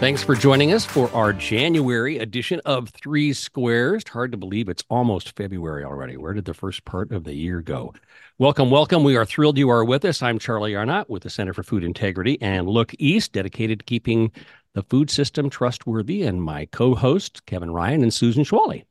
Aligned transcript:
Thanks 0.00 0.22
for 0.22 0.36
joining 0.36 0.72
us 0.72 0.84
for 0.84 1.10
our 1.10 1.32
January 1.32 2.18
edition 2.18 2.60
of 2.64 2.88
Three 2.90 3.32
Squares. 3.32 4.04
Hard 4.06 4.30
to 4.30 4.38
believe 4.38 4.68
it's 4.68 4.84
almost 4.88 5.34
February 5.34 5.82
already. 5.82 6.16
Where 6.16 6.34
did 6.34 6.44
the 6.44 6.54
first 6.54 6.84
part 6.84 7.10
of 7.10 7.24
the 7.24 7.34
year 7.34 7.60
go? 7.60 7.92
Welcome, 8.38 8.70
welcome. 8.70 9.02
We 9.02 9.16
are 9.16 9.24
thrilled 9.24 9.58
you 9.58 9.68
are 9.70 9.84
with 9.84 10.04
us. 10.04 10.22
I'm 10.22 10.38
Charlie 10.38 10.74
Arnot 10.74 11.10
with 11.10 11.24
the 11.24 11.30
Center 11.30 11.52
for 11.52 11.64
Food 11.64 11.82
Integrity 11.82 12.40
and 12.40 12.68
Look 12.68 12.94
East, 13.00 13.32
dedicated 13.32 13.80
to 13.80 13.84
keeping 13.86 14.30
the 14.74 14.84
food 14.84 15.10
system 15.10 15.50
trustworthy, 15.50 16.22
and 16.22 16.40
my 16.40 16.66
co 16.66 16.94
host, 16.94 17.44
Kevin 17.46 17.72
Ryan 17.72 18.04
and 18.04 18.14
Susan 18.14 18.44
Schwallie. 18.44 18.84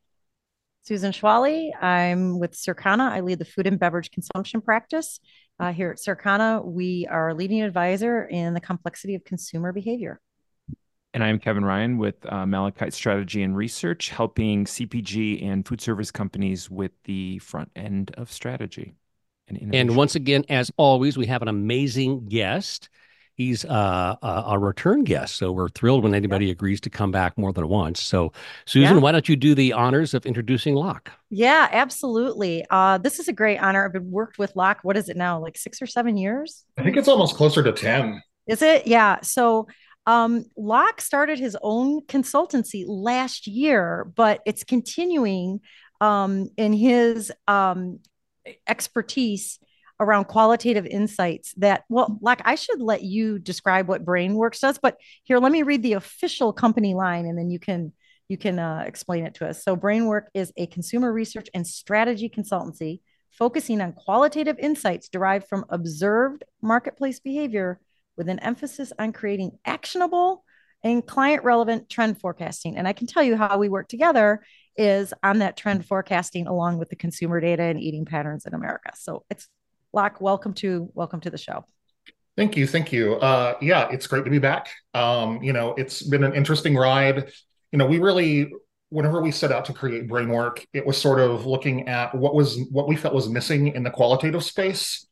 Susan 0.83 1.13
Schwallie. 1.13 1.71
I'm 1.81 2.37
with 2.37 2.51
Circana. 2.51 3.09
I 3.09 3.21
lead 3.21 3.39
the 3.39 3.45
food 3.45 3.65
and 3.65 3.79
beverage 3.79 4.11
consumption 4.11 4.59
practice. 4.59 5.21
Uh, 5.57 5.71
here 5.71 5.89
at 5.89 5.99
Circana, 5.99 6.65
we 6.65 7.07
are 7.09 7.29
a 7.29 7.33
leading 7.33 7.61
advisor 7.61 8.25
in 8.25 8.53
the 8.53 8.59
complexity 8.59 9.15
of 9.15 9.23
consumer 9.23 9.71
behavior. 9.71 10.19
And 11.17 11.23
I'm 11.23 11.39
Kevin 11.39 11.65
Ryan 11.65 11.97
with 11.97 12.31
uh, 12.31 12.45
Malachite 12.45 12.93
Strategy 12.93 13.41
and 13.41 13.57
Research, 13.57 14.09
helping 14.09 14.65
CPG 14.65 15.43
and 15.43 15.67
food 15.67 15.81
service 15.81 16.11
companies 16.11 16.69
with 16.69 16.91
the 17.05 17.39
front 17.39 17.71
end 17.75 18.11
of 18.19 18.31
strategy. 18.31 18.93
And, 19.47 19.73
and 19.73 19.95
once 19.95 20.13
again, 20.13 20.45
as 20.47 20.71
always, 20.77 21.17
we 21.17 21.25
have 21.25 21.41
an 21.41 21.47
amazing 21.47 22.29
guest. 22.29 22.89
He's 23.33 23.65
uh, 23.65 24.15
a, 24.21 24.43
a, 24.49 24.59
return 24.59 25.05
guest, 25.05 25.37
so 25.37 25.51
we're 25.51 25.69
thrilled 25.69 26.03
when 26.03 26.13
anybody 26.13 26.51
agrees 26.51 26.79
to 26.81 26.91
come 26.91 27.09
back 27.09 27.35
more 27.35 27.51
than 27.51 27.67
once. 27.67 27.99
So, 27.99 28.31
Susan, 28.67 28.97
yeah. 28.97 29.01
why 29.01 29.11
don't 29.11 29.27
you 29.27 29.35
do 29.35 29.55
the 29.55 29.73
honors 29.73 30.13
of 30.13 30.23
introducing 30.23 30.75
Locke? 30.75 31.11
Yeah, 31.31 31.67
absolutely. 31.71 32.63
Uh, 32.69 32.99
this 32.99 33.17
is 33.17 33.27
a 33.27 33.33
great 33.33 33.57
honor. 33.57 33.85
I've 33.85 33.93
been 33.93 34.11
worked 34.11 34.37
with 34.37 34.55
Locke. 34.55 34.81
What 34.83 34.95
is 34.95 35.09
it 35.09 35.17
now? 35.17 35.39
Like 35.39 35.57
six 35.57 35.81
or 35.81 35.87
seven 35.87 36.15
years? 36.15 36.63
I 36.77 36.83
think 36.83 36.95
it's 36.95 37.07
almost 37.07 37.35
closer 37.35 37.63
to 37.63 37.71
ten. 37.71 38.21
Is 38.45 38.61
it? 38.61 38.85
Yeah. 38.85 39.19
So 39.21 39.67
um, 40.07 40.45
Locke 40.57 41.01
started 41.01 41.37
his 41.37 41.55
own 41.61 42.01
consultancy 42.07 42.83
last 42.87 43.45
year, 43.45 44.11
but 44.15 44.41
it's 44.45 44.63
continuing 44.63 45.59
um, 46.01 46.49
in 46.57 46.73
his 46.73 47.31
um, 47.47 47.99
expertise 48.65 49.59
around 49.99 50.25
qualitative 50.25 50.85
insights 50.85 51.55
that 51.57 51.83
well 51.89 52.19
like 52.21 52.39
i 52.45 52.53
should 52.53 52.79
let 52.79 53.01
you 53.01 53.39
describe 53.39 53.87
what 53.87 54.05
brainworks 54.05 54.59
does 54.59 54.77
but 54.77 54.95
here 55.23 55.39
let 55.39 55.51
me 55.51 55.63
read 55.63 55.81
the 55.81 55.93
official 55.93 56.53
company 56.53 56.93
line 56.93 57.25
and 57.25 57.35
then 57.35 57.49
you 57.49 57.57
can 57.57 57.91
you 58.27 58.37
can 58.37 58.59
uh, 58.59 58.83
explain 58.85 59.25
it 59.25 59.35
to 59.35 59.47
us. 59.47 59.63
So 59.63 59.75
Brainwrk 59.75 60.23
is 60.33 60.51
a 60.57 60.67
consumer 60.67 61.11
research 61.11 61.47
and 61.53 61.65
strategy 61.65 62.29
consultancy 62.29 63.01
focusing 63.31 63.81
on 63.81 63.93
qualitative 63.93 64.57
insights 64.59 65.09
derived 65.09 65.47
from 65.47 65.65
observed 65.69 66.43
marketplace 66.61 67.19
behavior 67.19 67.79
with 68.17 68.29
an 68.29 68.39
emphasis 68.39 68.91
on 68.97 69.13
creating 69.13 69.51
actionable 69.65 70.43
and 70.83 71.05
client 71.05 71.43
relevant 71.43 71.89
trend 71.89 72.19
forecasting 72.19 72.77
and 72.77 72.87
i 72.87 72.93
can 72.93 73.07
tell 73.07 73.23
you 73.23 73.35
how 73.35 73.57
we 73.57 73.69
work 73.69 73.87
together 73.87 74.41
is 74.75 75.13
on 75.23 75.39
that 75.39 75.57
trend 75.57 75.85
forecasting 75.85 76.47
along 76.47 76.77
with 76.77 76.89
the 76.89 76.95
consumer 76.95 77.39
data 77.39 77.63
and 77.63 77.79
eating 77.79 78.05
patterns 78.05 78.45
in 78.45 78.53
america 78.53 78.91
so 78.95 79.23
it's 79.29 79.47
Locke, 79.93 80.21
welcome 80.21 80.53
to 80.53 80.91
welcome 80.93 81.19
to 81.21 81.29
the 81.29 81.37
show. 81.37 81.65
Thank 82.35 82.55
you, 82.55 82.67
thank 82.67 82.91
you. 82.91 83.15
Uh, 83.15 83.55
yeah, 83.61 83.89
it's 83.89 84.05
great 84.05 84.25
to 84.25 84.29
be 84.29 84.37
back. 84.37 84.69
Um, 84.93 85.41
you 85.41 85.53
know, 85.53 85.73
it's 85.75 86.03
been 86.03 86.23
an 86.23 86.35
interesting 86.35 86.75
ride. 86.75 87.31
You 87.71 87.79
know, 87.79 87.87
we 87.87 87.97
really, 87.97 88.51
whenever 88.89 89.21
we 89.21 89.31
set 89.31 89.51
out 89.51 89.65
to 89.65 89.73
create 89.73 90.07
Brainwrk, 90.07 90.63
it 90.73 90.85
was 90.85 91.01
sort 91.01 91.19
of 91.19 91.47
looking 91.47 91.87
at 91.87 92.13
what 92.13 92.35
was 92.35 92.59
what 92.69 92.87
we 92.87 92.95
felt 92.95 93.15
was 93.15 93.27
missing 93.27 93.69
in 93.69 93.83
the 93.83 93.89
qualitative 93.89 94.43
space, 94.43 95.07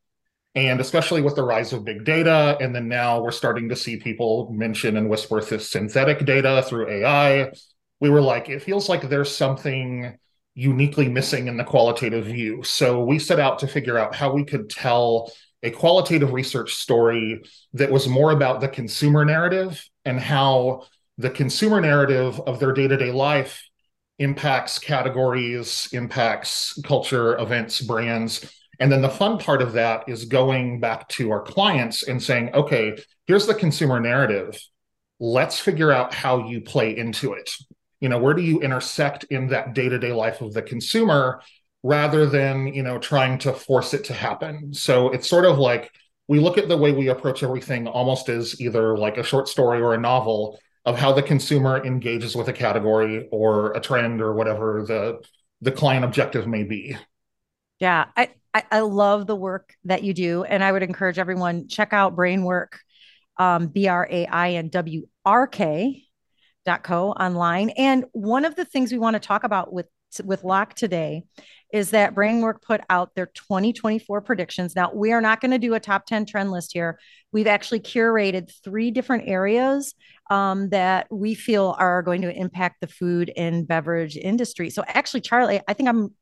and 0.55 0.79
especially 0.79 1.21
with 1.21 1.35
the 1.35 1.43
rise 1.43 1.73
of 1.73 1.83
big 1.83 2.05
data, 2.05 2.57
and 2.61 2.73
then 2.73 2.87
now 2.87 3.21
we're 3.21 3.31
starting 3.31 3.69
to 3.69 3.75
see 3.75 3.97
people 3.97 4.49
mention 4.51 4.97
and 4.97 5.09
whisper 5.09 5.41
this 5.41 5.69
synthetic 5.69 6.25
data 6.25 6.63
through 6.65 6.89
AI. 6.89 7.51
We 7.99 8.09
were 8.09 8.21
like, 8.21 8.49
it 8.49 8.63
feels 8.63 8.87
like 8.87 9.09
there's 9.09 9.35
something 9.35 10.17
uniquely 10.53 11.09
missing 11.09 11.47
in 11.47 11.57
the 11.57 11.65
qualitative 11.65 12.25
view. 12.25 12.63
So 12.63 13.03
we 13.03 13.19
set 13.19 13.39
out 13.39 13.59
to 13.59 13.67
figure 13.67 13.97
out 13.97 14.15
how 14.15 14.33
we 14.33 14.45
could 14.45 14.69
tell 14.69 15.31
a 15.61 15.71
qualitative 15.71 16.31
research 16.31 16.75
story 16.75 17.43
that 17.73 17.91
was 17.91 18.07
more 18.07 18.31
about 18.31 18.61
the 18.61 18.69
consumer 18.69 19.25
narrative 19.25 19.83
and 20.05 20.19
how 20.19 20.85
the 21.17 21.29
consumer 21.29 21.81
narrative 21.81 22.39
of 22.41 22.59
their 22.59 22.71
day-to-day 22.71 23.11
life 23.11 23.67
impacts 24.19 24.79
categories, 24.79 25.89
impacts 25.91 26.79
culture, 26.83 27.37
events, 27.37 27.81
brands. 27.81 28.45
And 28.79 28.91
then 28.91 29.01
the 29.01 29.09
fun 29.09 29.37
part 29.37 29.61
of 29.61 29.73
that 29.73 30.07
is 30.07 30.25
going 30.25 30.79
back 30.79 31.07
to 31.09 31.31
our 31.31 31.41
clients 31.41 32.03
and 32.03 32.21
saying, 32.21 32.53
okay, 32.53 32.97
here's 33.27 33.47
the 33.47 33.53
consumer 33.53 33.99
narrative. 33.99 34.59
Let's 35.19 35.59
figure 35.59 35.91
out 35.91 36.13
how 36.13 36.47
you 36.47 36.61
play 36.61 36.97
into 36.97 37.33
it. 37.33 37.49
You 38.01 38.09
know 38.09 38.17
where 38.19 38.33
do 38.33 38.41
you 38.41 38.59
intersect 38.59 39.23
in 39.25 39.47
that 39.47 39.73
day-to-day 39.73 40.11
life 40.11 40.41
of 40.41 40.53
the 40.53 40.61
consumer 40.61 41.41
rather 41.81 42.25
than 42.25 42.67
you 42.67 42.83
know 42.83 42.99
trying 42.99 43.37
to 43.39 43.53
force 43.53 43.93
it 43.93 44.03
to 44.05 44.13
happen? 44.13 44.73
So 44.73 45.09
it's 45.09 45.27
sort 45.27 45.45
of 45.45 45.57
like 45.57 45.89
we 46.27 46.39
look 46.39 46.57
at 46.57 46.67
the 46.67 46.77
way 46.77 46.91
we 46.91 47.07
approach 47.07 47.43
everything 47.43 47.87
almost 47.87 48.29
as 48.29 48.59
either 48.59 48.97
like 48.97 49.17
a 49.17 49.23
short 49.23 49.47
story 49.47 49.79
or 49.79 49.93
a 49.93 49.99
novel 49.99 50.59
of 50.83 50.97
how 50.97 51.13
the 51.13 51.23
consumer 51.23 51.83
engages 51.83 52.35
with 52.35 52.47
a 52.47 52.53
category 52.53 53.27
or 53.31 53.71
a 53.73 53.79
trend 53.79 54.21
or 54.21 54.33
whatever 54.33 54.83
the 54.85 55.19
the 55.61 55.71
client 55.71 56.05
objective 56.05 56.47
may 56.47 56.63
be. 56.63 56.97
Yeah 57.79 58.05
i 58.15 58.29
i, 58.55 58.63
I 58.71 58.79
love 58.79 59.27
the 59.27 59.35
work 59.35 59.75
that 59.83 60.01
you 60.03 60.15
do 60.15 60.43
and 60.43 60.63
i 60.63 60.71
would 60.71 60.81
encourage 60.81 61.19
everyone 61.19 61.67
check 61.67 61.93
out 61.93 62.15
Brainwrk 62.15 62.69
um, 63.37 63.67
b-r-a-i-n-w-r-k 63.67 65.05
Co 66.83 67.11
online. 67.11 67.69
And 67.71 68.05
one 68.13 68.43
of 68.45 68.55
the 68.55 68.65
things 68.65 68.91
we 68.91 68.97
want 68.97 69.13
to 69.15 69.19
talk 69.19 69.43
about 69.43 69.71
with 69.71 69.87
with 70.23 70.45
Locke 70.45 70.73
today 70.75 71.23
is 71.73 71.89
that 71.89 72.15
Brainwrk 72.15 72.61
put 72.61 72.79
out 72.89 73.13
their 73.15 73.25
2024 73.25 74.21
predictions. 74.21 74.73
Now, 74.75 74.91
we 74.93 75.11
are 75.11 75.19
not 75.19 75.41
going 75.41 75.51
to 75.51 75.59
do 75.59 75.73
a 75.73 75.79
top 75.79 76.05
10 76.05 76.25
trend 76.25 76.51
list 76.51 76.71
here. 76.71 76.97
We've 77.33 77.47
actually 77.47 77.81
curated 77.81 78.49
three 78.63 78.91
different 78.91 79.27
areas 79.27 79.93
um, 80.29 80.69
that 80.69 81.07
we 81.11 81.35
feel 81.35 81.75
are 81.77 82.01
going 82.01 82.21
to 82.21 82.31
impact 82.31 82.77
the 82.79 82.87
food 82.87 83.31
and 83.35 83.67
beverage 83.67 84.15
industry. 84.15 84.69
So, 84.69 84.85
actually, 84.87 85.21
Charlie, 85.21 85.59
I 85.67 85.73
think 85.73 85.89
I'm 85.89 86.15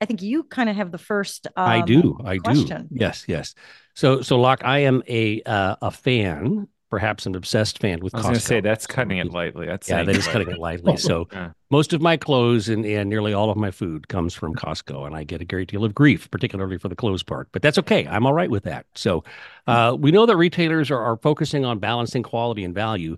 I 0.00 0.04
think 0.04 0.22
you 0.22 0.44
kind 0.44 0.68
of 0.68 0.76
have 0.76 0.92
the 0.92 0.98
first. 0.98 1.46
Um, 1.56 1.68
I 1.68 1.80
do. 1.82 2.18
I 2.24 2.38
question. 2.38 2.88
do. 2.88 2.96
Yes. 3.00 3.24
Yes. 3.26 3.54
So, 3.94 4.22
so 4.22 4.40
Locke, 4.40 4.64
I 4.64 4.80
am 4.80 5.02
a 5.08 5.42
uh, 5.42 5.76
a 5.82 5.90
fan 5.90 6.68
perhaps 6.90 7.26
an 7.26 7.34
obsessed 7.34 7.78
fan 7.78 8.00
with 8.00 8.14
I 8.14 8.18
was 8.18 8.24
Costco. 8.24 8.28
going 8.28 8.34
to 8.34 8.40
say 8.40 8.60
that's 8.60 8.86
cutting 8.86 9.18
it 9.18 9.30
lightly. 9.30 9.66
That's 9.66 9.88
yeah, 9.88 10.02
that 10.02 10.16
is 10.16 10.26
cutting 10.26 10.50
it 10.50 10.58
lightly. 10.58 10.96
So 11.08 11.28
yeah. 11.32 11.50
most 11.70 11.92
of 11.92 12.02
my 12.02 12.16
clothes 12.16 12.68
and, 12.68 12.84
and 12.84 13.08
nearly 13.08 13.32
all 13.32 13.50
of 13.50 13.56
my 13.56 13.70
food 13.70 14.08
comes 14.08 14.34
from 14.34 14.54
Costco, 14.54 15.06
and 15.06 15.14
I 15.14 15.24
get 15.24 15.40
a 15.40 15.44
great 15.44 15.68
deal 15.68 15.84
of 15.84 15.94
grief, 15.94 16.30
particularly 16.30 16.76
for 16.76 16.88
the 16.88 16.96
clothes 16.96 17.22
part. 17.22 17.48
But 17.52 17.62
that's 17.62 17.78
okay. 17.78 18.06
I'm 18.06 18.26
all 18.26 18.32
right 18.32 18.50
with 18.50 18.64
that. 18.64 18.86
So 18.94 19.24
uh, 19.66 19.96
we 19.98 20.10
know 20.10 20.26
that 20.26 20.36
retailers 20.36 20.90
are, 20.90 21.00
are 21.00 21.16
focusing 21.16 21.64
on 21.64 21.78
balancing 21.78 22.22
quality 22.22 22.64
and 22.64 22.74
value. 22.74 23.16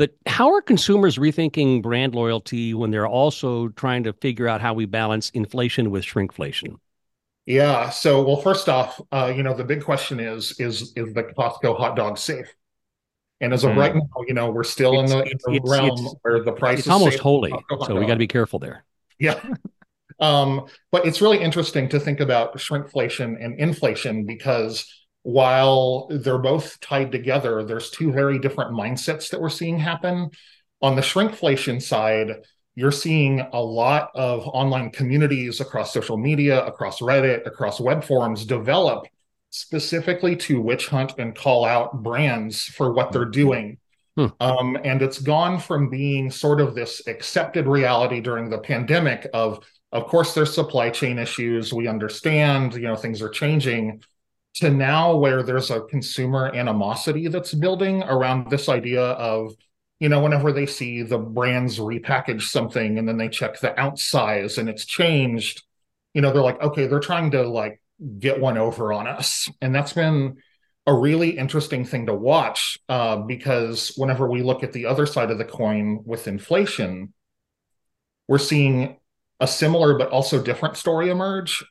But 0.00 0.16
how 0.24 0.54
are 0.54 0.62
consumers 0.62 1.18
rethinking 1.18 1.82
brand 1.82 2.14
loyalty 2.14 2.72
when 2.72 2.90
they're 2.90 3.06
also 3.06 3.68
trying 3.68 4.04
to 4.04 4.14
figure 4.14 4.48
out 4.48 4.62
how 4.62 4.72
we 4.72 4.86
balance 4.86 5.28
inflation 5.34 5.90
with 5.90 6.04
shrinkflation? 6.04 6.76
Yeah. 7.44 7.90
So, 7.90 8.22
well, 8.22 8.38
first 8.38 8.70
off, 8.70 8.98
uh, 9.12 9.30
you 9.36 9.42
know, 9.42 9.52
the 9.52 9.62
big 9.62 9.84
question 9.84 10.18
is 10.18 10.58
is 10.58 10.94
is 10.96 11.12
the 11.12 11.24
Costco 11.24 11.76
hot 11.76 11.96
dog 11.96 12.16
safe? 12.16 12.46
And 13.42 13.52
as 13.52 13.62
of 13.62 13.72
mm. 13.72 13.76
right 13.76 13.94
now, 13.94 14.08
you 14.26 14.32
know, 14.32 14.50
we're 14.50 14.64
still 14.64 14.98
it's, 15.02 15.12
in 15.12 15.18
the, 15.18 15.24
it's, 15.26 15.44
the 15.44 15.52
it's, 15.52 15.70
realm 15.70 16.08
where 16.22 16.42
the 16.42 16.52
price 16.52 16.78
it's 16.78 16.86
is 16.86 16.90
almost 16.90 17.18
holy. 17.18 17.52
So 17.84 17.94
we 17.96 18.06
got 18.06 18.14
to 18.14 18.16
be 18.16 18.26
careful 18.26 18.58
there. 18.58 18.86
Yeah. 19.18 19.38
um, 20.18 20.64
but 20.90 21.04
it's 21.04 21.20
really 21.20 21.42
interesting 21.42 21.90
to 21.90 22.00
think 22.00 22.20
about 22.20 22.56
shrinkflation 22.56 23.36
and 23.38 23.60
inflation 23.60 24.24
because 24.24 24.86
while 25.22 26.08
they're 26.10 26.38
both 26.38 26.80
tied 26.80 27.12
together, 27.12 27.62
there's 27.62 27.90
two 27.90 28.12
very 28.12 28.38
different 28.38 28.72
mindsets 28.72 29.30
that 29.30 29.40
we're 29.40 29.50
seeing 29.50 29.78
happen. 29.78 30.30
On 30.82 30.96
the 30.96 31.02
shrinkflation 31.02 31.82
side, 31.82 32.36
you're 32.74 32.92
seeing 32.92 33.40
a 33.52 33.60
lot 33.60 34.10
of 34.14 34.46
online 34.46 34.90
communities 34.90 35.60
across 35.60 35.92
social 35.92 36.16
media, 36.16 36.64
across 36.64 37.00
Reddit, 37.00 37.46
across 37.46 37.80
web 37.80 38.02
forums 38.02 38.46
develop 38.46 39.06
specifically 39.50 40.36
to 40.36 40.60
witch 40.60 40.86
hunt 40.86 41.14
and 41.18 41.34
call 41.34 41.64
out 41.64 42.02
brands 42.02 42.64
for 42.64 42.92
what 42.92 43.12
they're 43.12 43.24
doing. 43.24 43.78
Hmm. 44.16 44.26
Um, 44.40 44.78
and 44.84 45.02
it's 45.02 45.18
gone 45.18 45.58
from 45.58 45.90
being 45.90 46.30
sort 46.30 46.60
of 46.60 46.74
this 46.74 47.06
accepted 47.06 47.66
reality 47.66 48.20
during 48.20 48.48
the 48.48 48.58
pandemic 48.58 49.28
of, 49.34 49.64
of 49.92 50.06
course, 50.06 50.34
there's 50.34 50.54
supply 50.54 50.90
chain 50.90 51.18
issues. 51.18 51.72
We 51.72 51.88
understand, 51.88 52.74
you 52.74 52.82
know, 52.82 52.96
things 52.96 53.20
are 53.20 53.28
changing 53.28 54.02
to 54.60 54.70
now 54.70 55.16
where 55.16 55.42
there's 55.42 55.70
a 55.70 55.82
consumer 55.82 56.54
animosity 56.54 57.28
that's 57.28 57.54
building 57.54 58.02
around 58.04 58.50
this 58.50 58.68
idea 58.68 59.02
of, 59.02 59.54
you 59.98 60.08
know, 60.08 60.22
whenever 60.22 60.52
they 60.52 60.66
see 60.66 61.02
the 61.02 61.18
brands 61.18 61.78
repackage 61.78 62.42
something 62.42 62.98
and 62.98 63.08
then 63.08 63.16
they 63.16 63.28
check 63.28 63.60
the 63.60 63.78
ounce 63.78 64.04
size 64.04 64.58
and 64.58 64.68
it's 64.68 64.86
changed, 64.86 65.62
you 66.14 66.22
know, 66.22 66.32
they're 66.32 66.42
like, 66.42 66.60
okay, 66.62 66.86
they're 66.86 67.00
trying 67.00 67.30
to 67.32 67.42
like 67.42 67.80
get 68.18 68.40
one 68.40 68.56
over 68.56 68.92
on 68.92 69.06
us. 69.06 69.50
And 69.60 69.74
that's 69.74 69.92
been 69.92 70.38
a 70.86 70.94
really 70.94 71.36
interesting 71.36 71.84
thing 71.84 72.06
to 72.06 72.14
watch 72.14 72.78
uh, 72.88 73.16
because 73.16 73.92
whenever 73.96 74.28
we 74.28 74.42
look 74.42 74.62
at 74.62 74.72
the 74.72 74.86
other 74.86 75.06
side 75.06 75.30
of 75.30 75.38
the 75.38 75.44
coin 75.44 76.02
with 76.04 76.26
inflation, 76.26 77.12
we're 78.28 78.38
seeing 78.38 78.96
a 79.40 79.46
similar 79.46 79.98
but 79.98 80.10
also 80.10 80.42
different 80.42 80.76
story 80.76 81.10
emerge 81.10 81.64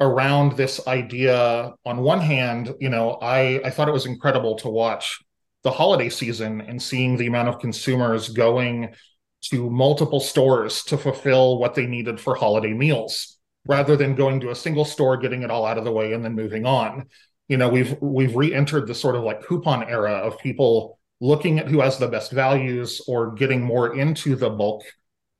around 0.00 0.56
this 0.56 0.86
idea 0.88 1.72
on 1.84 1.98
one 1.98 2.20
hand 2.20 2.74
you 2.80 2.88
know 2.88 3.12
i 3.22 3.60
i 3.64 3.70
thought 3.70 3.88
it 3.88 3.92
was 3.92 4.06
incredible 4.06 4.56
to 4.56 4.68
watch 4.68 5.20
the 5.62 5.70
holiday 5.70 6.08
season 6.08 6.60
and 6.60 6.82
seeing 6.82 7.16
the 7.16 7.26
amount 7.26 7.48
of 7.48 7.58
consumers 7.60 8.28
going 8.28 8.92
to 9.40 9.70
multiple 9.70 10.20
stores 10.20 10.82
to 10.84 10.96
fulfill 10.96 11.58
what 11.58 11.74
they 11.74 11.86
needed 11.86 12.20
for 12.20 12.34
holiday 12.34 12.72
meals 12.72 13.38
rather 13.66 13.96
than 13.96 14.14
going 14.14 14.40
to 14.40 14.50
a 14.50 14.54
single 14.54 14.84
store 14.84 15.16
getting 15.16 15.42
it 15.42 15.50
all 15.50 15.64
out 15.64 15.78
of 15.78 15.84
the 15.84 15.92
way 15.92 16.12
and 16.12 16.24
then 16.24 16.34
moving 16.34 16.66
on. 16.66 17.06
You 17.48 17.58
know 17.58 17.68
we've 17.68 17.96
we've 18.00 18.34
re-entered 18.34 18.86
the 18.86 18.94
sort 18.94 19.16
of 19.16 19.22
like 19.22 19.44
coupon 19.44 19.84
era 19.84 20.12
of 20.12 20.38
people 20.38 20.98
looking 21.20 21.58
at 21.58 21.68
who 21.68 21.80
has 21.80 21.98
the 21.98 22.08
best 22.08 22.32
values 22.32 23.02
or 23.06 23.32
getting 23.32 23.62
more 23.62 23.94
into 23.94 24.34
the 24.34 24.48
bulk 24.48 24.82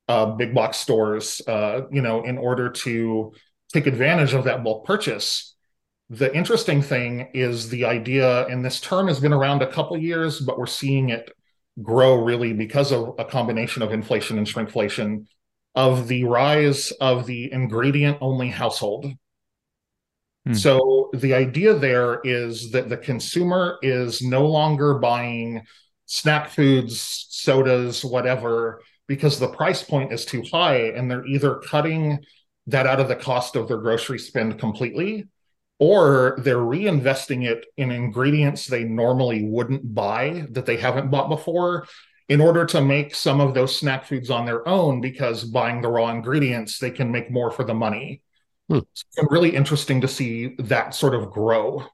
uh, 0.08 0.26
big 0.26 0.54
box 0.54 0.76
stores 0.76 1.40
uh, 1.48 1.82
you 1.90 2.02
know 2.02 2.22
in 2.22 2.36
order 2.36 2.68
to 2.68 3.32
take 3.72 3.87
advantage 3.87 4.34
of 4.34 4.44
that 4.44 4.62
bulk 4.62 4.84
purchase. 4.84 5.55
The 6.11 6.34
interesting 6.34 6.82
thing 6.82 7.31
is 7.34 7.70
the 7.70 7.87
idea, 7.87 8.46
and 8.46 8.64
this 8.64 8.81
term 8.81 9.08
has 9.08 9.20
been 9.20 9.32
around 9.32 9.62
a 9.62 9.72
couple 9.72 9.96
years, 9.96 10.40
but 10.40 10.58
we're 10.58 10.66
seeing 10.66 11.08
it 11.08 11.31
grow 11.82 12.22
really 12.22 12.52
because 12.52 12.93
of 12.93 13.14
a 13.19 13.25
combination 13.25 13.82
of 13.82 13.93
inflation 13.93 14.38
and 14.38 14.46
shrinkflation 14.46 15.26
of 15.75 16.06
the 16.06 16.25
rise 16.25 16.93
of 17.00 17.26
the 17.26 17.52
ingredient 17.52 18.19
only 18.20 18.49
household. 18.49 19.06
Hmm. 20.46 20.55
So 20.55 21.11
the 21.14 21.34
idea 21.34 21.75
there 21.75 22.20
is 22.22 22.70
that 22.72 22.88
the 22.88 22.96
consumer 22.96 23.78
is 23.82 24.22
no 24.22 24.46
longer 24.46 24.94
buying 24.94 25.62
snack 26.06 26.50
foods, 26.50 27.26
sodas, 27.31 28.05
whatever, 28.05 28.81
because 29.06 29.38
the 29.38 29.49
price 29.49 29.82
point 29.82 30.12
is 30.12 30.25
too 30.25 30.43
high 30.50 30.88
and 30.88 31.11
they're 31.11 31.26
either 31.26 31.56
cutting 31.56 32.25
that 32.66 32.87
out 32.87 33.00
of 33.00 33.08
the 33.08 33.16
cost 33.16 33.56
of 33.56 33.69
their 33.69 33.78
grocery 33.78 34.19
spend 34.19 34.58
completely, 34.58 35.26
or 35.78 36.37
they're 36.38 36.56
reinvesting 36.56 37.44
it 37.44 37.66
in 37.76 37.90
ingredients 37.90 38.66
they 38.66 38.84
normally 38.84 39.44
wouldn't 39.44 39.94
buy 39.94 40.46
that 40.50 40.66
they 40.66 40.76
haven't 40.76 41.11
bought 41.11 41.28
before 41.28 41.87
in 42.28 42.40
order 42.40 42.64
to 42.64 42.81
make 42.81 43.14
some 43.14 43.40
of 43.40 43.55
those 43.55 43.78
snack 43.78 44.05
foods 44.05 44.31
on 44.31 44.46
their 44.46 44.66
own 44.66 45.00
because 45.00 45.44
buying 45.44 45.81
the 45.81 45.88
raw 45.88 46.11
ingredients 46.11 46.78
they 46.78 46.90
can 46.90 47.11
make 47.11 47.31
more 47.31 47.50
for 47.50 47.64
the 47.64 47.75
money 47.75 48.22
hmm. 48.69 48.78
it's 48.78 49.05
been 49.16 49.26
really 49.31 49.55
interesting 49.55 50.00
to 50.00 50.08
see 50.08 50.55
that 50.58 50.94
sort 50.94 51.14
of 51.14 51.31
grow 51.31 51.84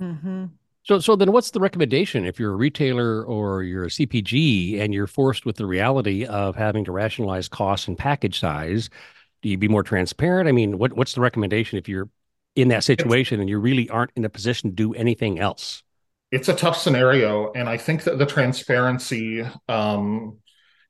mm-hmm. 0.00 0.46
so 0.82 0.98
so 0.98 1.14
then 1.14 1.30
what's 1.30 1.52
the 1.52 1.60
recommendation 1.60 2.26
if 2.26 2.40
you're 2.40 2.52
a 2.52 2.56
retailer 2.56 3.24
or 3.24 3.62
you're 3.62 3.84
a 3.84 3.88
cpg 3.88 4.80
and 4.80 4.92
you're 4.92 5.06
forced 5.06 5.46
with 5.46 5.56
the 5.56 5.66
reality 5.66 6.26
of 6.26 6.56
having 6.56 6.84
to 6.84 6.92
rationalize 6.92 7.48
costs 7.48 7.86
and 7.86 7.96
package 7.96 8.40
size 8.40 8.90
do 9.42 9.48
you 9.48 9.58
be 9.58 9.68
more 9.68 9.82
transparent? 9.82 10.48
I 10.48 10.52
mean, 10.52 10.78
what 10.78 10.92
what's 10.94 11.14
the 11.14 11.20
recommendation 11.20 11.78
if 11.78 11.88
you're 11.88 12.08
in 12.56 12.68
that 12.68 12.84
situation 12.84 13.40
and 13.40 13.48
you 13.48 13.58
really 13.58 13.88
aren't 13.88 14.12
in 14.16 14.24
a 14.24 14.28
position 14.28 14.70
to 14.70 14.76
do 14.76 14.94
anything 14.94 15.38
else? 15.38 15.82
It's 16.30 16.48
a 16.48 16.54
tough 16.54 16.76
scenario, 16.76 17.52
and 17.52 17.68
I 17.68 17.76
think 17.76 18.04
that 18.04 18.18
the 18.18 18.26
transparency 18.26 19.44
um, 19.68 20.38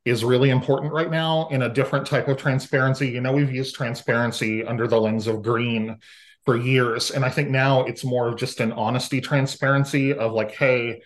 is 0.05 0.25
really 0.25 0.51
important 0.51 0.93
right 0.93 1.11
now. 1.11 1.49
In 1.49 1.63
a 1.63 1.69
different 1.69 2.07
type 2.07 2.29
of 2.29 2.37
transparency, 2.37 3.09
you 3.09 3.21
know, 3.21 3.33
we've 3.33 3.53
used 3.53 3.75
transparency 3.75 4.65
under 4.65 4.87
the 4.87 5.01
lens 5.01 5.27
of 5.27 5.43
green 5.43 5.99
for 6.45 6.57
years, 6.57 7.11
and 7.11 7.25
I 7.25 7.31
think 7.31 7.49
now 7.49 7.85
it's 7.85 8.05
more 8.05 8.29
of 8.29 8.37
just 8.37 8.61
an 8.61 8.73
honesty 8.73 9.21
transparency 9.21 10.13
of 10.13 10.33
like, 10.33 10.53
hey, 10.53 11.03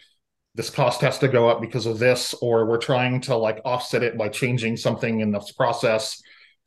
this 0.56 0.70
cost 0.70 1.00
has 1.00 1.18
to 1.18 1.28
go 1.28 1.48
up 1.48 1.60
because 1.60 1.86
of 1.86 1.98
this, 1.98 2.34
or 2.34 2.66
we're 2.66 2.78
trying 2.78 3.20
to 3.22 3.36
like 3.36 3.60
offset 3.64 4.02
it 4.02 4.16
by 4.16 4.28
changing 4.28 4.76
something 4.76 5.20
in 5.20 5.30
this 5.30 5.52
process 5.52 6.22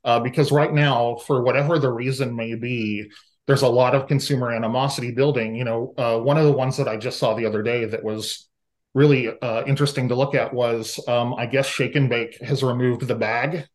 uh, 0.07 0.21
because 0.21 0.54
right 0.54 0.74
now, 0.74 1.18
for 1.27 1.44
whatever 1.44 1.77
the 1.77 1.92
reason 1.92 2.33
may 2.33 2.56
be, 2.56 3.12
there's 3.45 3.62
a 3.62 3.68
lot 3.68 3.94
of 3.94 4.07
consumer 4.07 4.51
animosity 4.51 5.12
building. 5.12 5.54
You 5.54 5.65
know, 5.65 5.94
uh, 5.98 6.18
one 6.18 6.38
of 6.38 6.45
the 6.45 6.54
ones 6.54 6.77
that 6.77 6.88
I 6.88 6.95
just 6.95 7.19
saw 7.19 7.33
the 7.33 7.45
other 7.45 7.62
day 7.62 7.83
that 7.83 8.06
was 8.06 8.48
really 8.94 9.30
uh, 9.42 9.65
interesting 9.65 10.07
to 10.07 10.15
look 10.15 10.33
at 10.33 10.54
was, 10.54 10.98
um, 11.09 11.33
I 11.33 11.45
guess, 11.45 11.68
Shake 11.68 11.95
and 11.98 12.09
Bake 12.09 12.42
has 12.42 12.63
removed 12.63 13.06
the 13.06 13.15
bag 13.15 13.68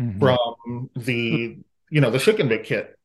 mm-hmm. 0.00 0.18
from 0.18 0.90
the, 0.96 1.58
you 1.90 2.00
know, 2.00 2.10
the 2.10 2.18
Shake 2.18 2.38
and 2.40 2.48
Bake 2.48 2.64
kit. 2.64 2.98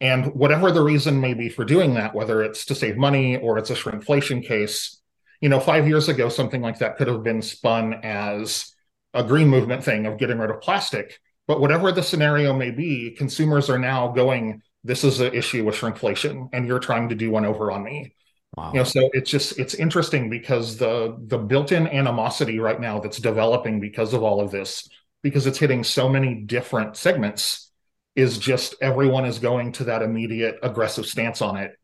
And 0.00 0.34
whatever 0.34 0.72
the 0.72 0.82
reason 0.82 1.20
may 1.20 1.34
be 1.34 1.50
for 1.50 1.66
doing 1.66 1.92
that, 1.94 2.14
whether 2.14 2.42
it's 2.42 2.64
to 2.66 2.74
save 2.74 2.96
money 2.96 3.36
or 3.36 3.58
it's 3.58 3.70
a 3.70 3.74
shrinkflation 3.74 4.42
case, 4.42 5.00
you 5.42 5.50
know, 5.50 5.60
five 5.60 5.86
years 5.86 6.08
ago, 6.08 6.30
something 6.30 6.62
like 6.62 6.78
that 6.78 6.96
could 6.96 7.06
have 7.06 7.22
been 7.22 7.42
spun 7.42 8.00
as 8.02 8.74
a 9.12 9.22
green 9.22 9.48
movement 9.48 9.84
thing 9.84 10.06
of 10.06 10.18
getting 10.18 10.38
rid 10.38 10.50
of 10.50 10.62
plastic. 10.62 11.20
But 11.46 11.60
whatever 11.60 11.92
the 11.92 12.02
scenario 12.02 12.54
may 12.54 12.70
be, 12.70 13.10
consumers 13.10 13.68
are 13.68 13.78
now 13.78 14.08
going, 14.08 14.62
this 14.82 15.04
is 15.04 15.20
an 15.20 15.34
issue 15.34 15.64
with 15.64 15.74
shrinkflation, 15.74 16.48
and 16.52 16.66
you're 16.66 16.78
trying 16.78 17.08
to 17.10 17.14
do 17.14 17.30
one 17.30 17.44
over 17.44 17.70
on 17.70 17.84
me. 17.84 18.14
Wow. 18.56 18.72
You 18.72 18.78
know, 18.78 18.84
so 18.84 19.10
it's 19.12 19.30
just 19.30 19.58
it's 19.58 19.74
interesting 19.74 20.30
because 20.30 20.76
the 20.76 21.16
the 21.26 21.38
built-in 21.38 21.88
animosity 21.88 22.60
right 22.60 22.80
now 22.80 23.00
that's 23.00 23.18
developing 23.18 23.80
because 23.80 24.14
of 24.14 24.22
all 24.22 24.40
of 24.40 24.50
this, 24.50 24.88
because 25.22 25.46
it's 25.46 25.58
hitting 25.58 25.82
so 25.82 26.08
many 26.08 26.34
different 26.34 26.96
segments, 26.96 27.72
is 28.14 28.38
just 28.38 28.76
everyone 28.80 29.24
is 29.24 29.38
going 29.38 29.72
to 29.72 29.84
that 29.84 30.02
immediate 30.02 30.56
aggressive 30.62 31.04
stance 31.04 31.42
on 31.42 31.56
it. 31.56 31.76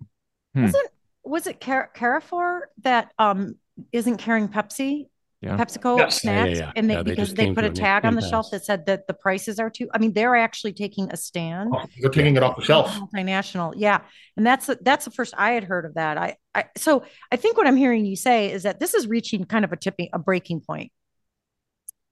Hmm. 0.54 0.62
Was 0.64 0.74
it 0.74 0.92
was 1.24 1.46
it 1.46 1.60
Car- 1.60 1.90
Carrefour 1.92 2.70
that 2.82 3.10
um 3.18 3.56
isn't 3.92 4.18
carrying 4.18 4.48
Pepsi 4.48 5.08
yeah. 5.40 5.56
PepsiCo 5.56 5.96
yes. 5.96 6.20
snacks, 6.20 6.58
yeah, 6.58 6.64
yeah, 6.66 6.72
and 6.76 6.90
they, 6.90 6.96
they 6.96 7.02
because 7.02 7.32
they 7.32 7.54
put 7.54 7.64
a 7.64 7.70
tag 7.70 8.04
on 8.04 8.14
the 8.14 8.20
shelf 8.20 8.50
that 8.50 8.62
said 8.62 8.84
that 8.86 9.06
the 9.06 9.14
prices 9.14 9.58
are 9.58 9.70
too. 9.70 9.88
I 9.94 9.98
mean, 9.98 10.12
they're 10.12 10.36
actually 10.36 10.74
taking 10.74 11.10
a 11.10 11.16
stand. 11.16 11.70
Oh, 11.74 11.82
they're 11.98 12.10
taking 12.10 12.36
it 12.36 12.42
off 12.42 12.56
the 12.56 12.62
shelf. 12.62 12.90
Multinational, 12.90 13.72
yeah, 13.74 14.00
and 14.36 14.46
that's 14.46 14.68
that's 14.82 15.06
the 15.06 15.10
first 15.10 15.32
I 15.38 15.52
had 15.52 15.64
heard 15.64 15.86
of 15.86 15.94
that. 15.94 16.18
I, 16.18 16.36
I 16.54 16.64
so 16.76 17.04
I 17.32 17.36
think 17.36 17.56
what 17.56 17.66
I'm 17.66 17.76
hearing 17.76 18.04
you 18.04 18.16
say 18.16 18.52
is 18.52 18.64
that 18.64 18.80
this 18.80 18.92
is 18.92 19.06
reaching 19.06 19.44
kind 19.46 19.64
of 19.64 19.72
a 19.72 19.76
tipping, 19.76 20.10
a 20.12 20.18
breaking 20.18 20.60
point. 20.60 20.92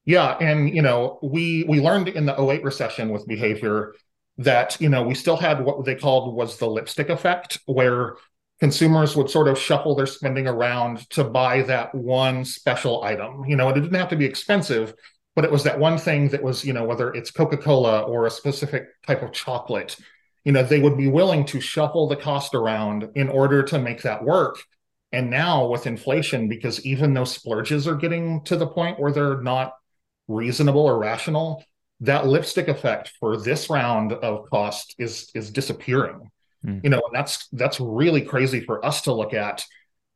Yeah, 0.07 0.39
and 0.41 0.75
you 0.75 0.81
know, 0.81 1.19
we 1.23 1.65
we 1.69 1.83
learned 1.83 2.09
in 2.09 2.25
the 2.25 2.41
08 2.41 2.65
recession 2.65 3.11
with 3.11 3.27
behavior 3.27 3.95
that 4.39 4.81
you 4.81 4.89
know 4.89 5.03
we 5.03 5.15
still 5.15 5.37
had 5.37 5.63
what 5.63 5.85
they 5.85 5.97
called 5.97 6.35
was 6.35 6.57
the 6.57 6.67
lipstick 6.67 7.11
effect, 7.11 7.59
where 7.67 8.15
consumers 8.61 9.17
would 9.17 9.31
sort 9.31 9.49
of 9.49 9.59
shuffle 9.59 9.95
their 9.95 10.07
spending 10.07 10.47
around 10.47 11.09
to 11.11 11.25
buy 11.25 11.63
that 11.63 11.95
one 11.95 12.45
special 12.45 13.03
item. 13.05 13.45
You 13.47 13.57
know, 13.57 13.69
and 13.69 13.77
it 13.77 13.81
didn't 13.81 13.99
have 13.99 14.09
to 14.11 14.17
be 14.17 14.25
expensive, 14.25 14.95
but 15.37 15.45
it 15.45 15.53
was 15.53 15.65
that 15.65 15.79
one 15.79 15.99
thing 15.99 16.29
that 16.31 16.43
was, 16.43 16.65
you 16.65 16.73
know, 16.73 16.85
whether 16.85 17.13
it's 17.13 17.31
Coca 17.31 17.57
Cola 17.57 18.03
or 18.03 18.27
a 18.27 18.31
specific 18.31 18.89
type 19.07 19.23
of 19.23 19.33
chocolate, 19.33 19.97
you 20.45 20.53
know, 20.53 20.63
they 20.63 20.81
would 20.81 20.97
be 20.97 21.09
willing 21.09 21.45
to 21.47 21.61
shuffle 21.61 22.09
the 22.09 22.17
cost 22.17 22.55
around 22.55 23.09
in 23.15 23.29
order 23.29 23.63
to 23.63 23.79
make 23.79 24.03
that 24.03 24.25
work. 24.25 24.59
And 25.13 25.31
now 25.31 25.67
with 25.67 25.87
inflation, 25.87 26.49
because 26.49 26.85
even 26.85 27.15
those 27.15 27.33
splurges 27.33 27.87
are 27.87 27.95
getting 27.95 28.43
to 28.45 28.57
the 28.57 28.67
point 28.67 28.99
where 28.99 29.13
they're 29.13 29.41
not 29.41 29.75
reasonable 30.27 30.83
or 30.83 30.99
rational, 30.99 31.65
that 32.01 32.27
lipstick 32.27 32.69
effect 32.69 33.13
for 33.19 33.37
this 33.37 33.71
round 33.71 34.13
of 34.13 34.49
cost 34.51 34.95
is 34.99 35.31
is 35.35 35.51
disappearing. 35.51 36.31
Mm. 36.67 36.83
You 36.85 36.91
know, 36.91 37.01
and 37.07 37.15
that's 37.15 37.49
that's 37.49 37.81
really 37.81 38.23
crazy 38.23 38.61
for 38.61 38.85
us 38.85 39.03
to 39.03 39.13
look 39.13 39.35
at 39.35 39.65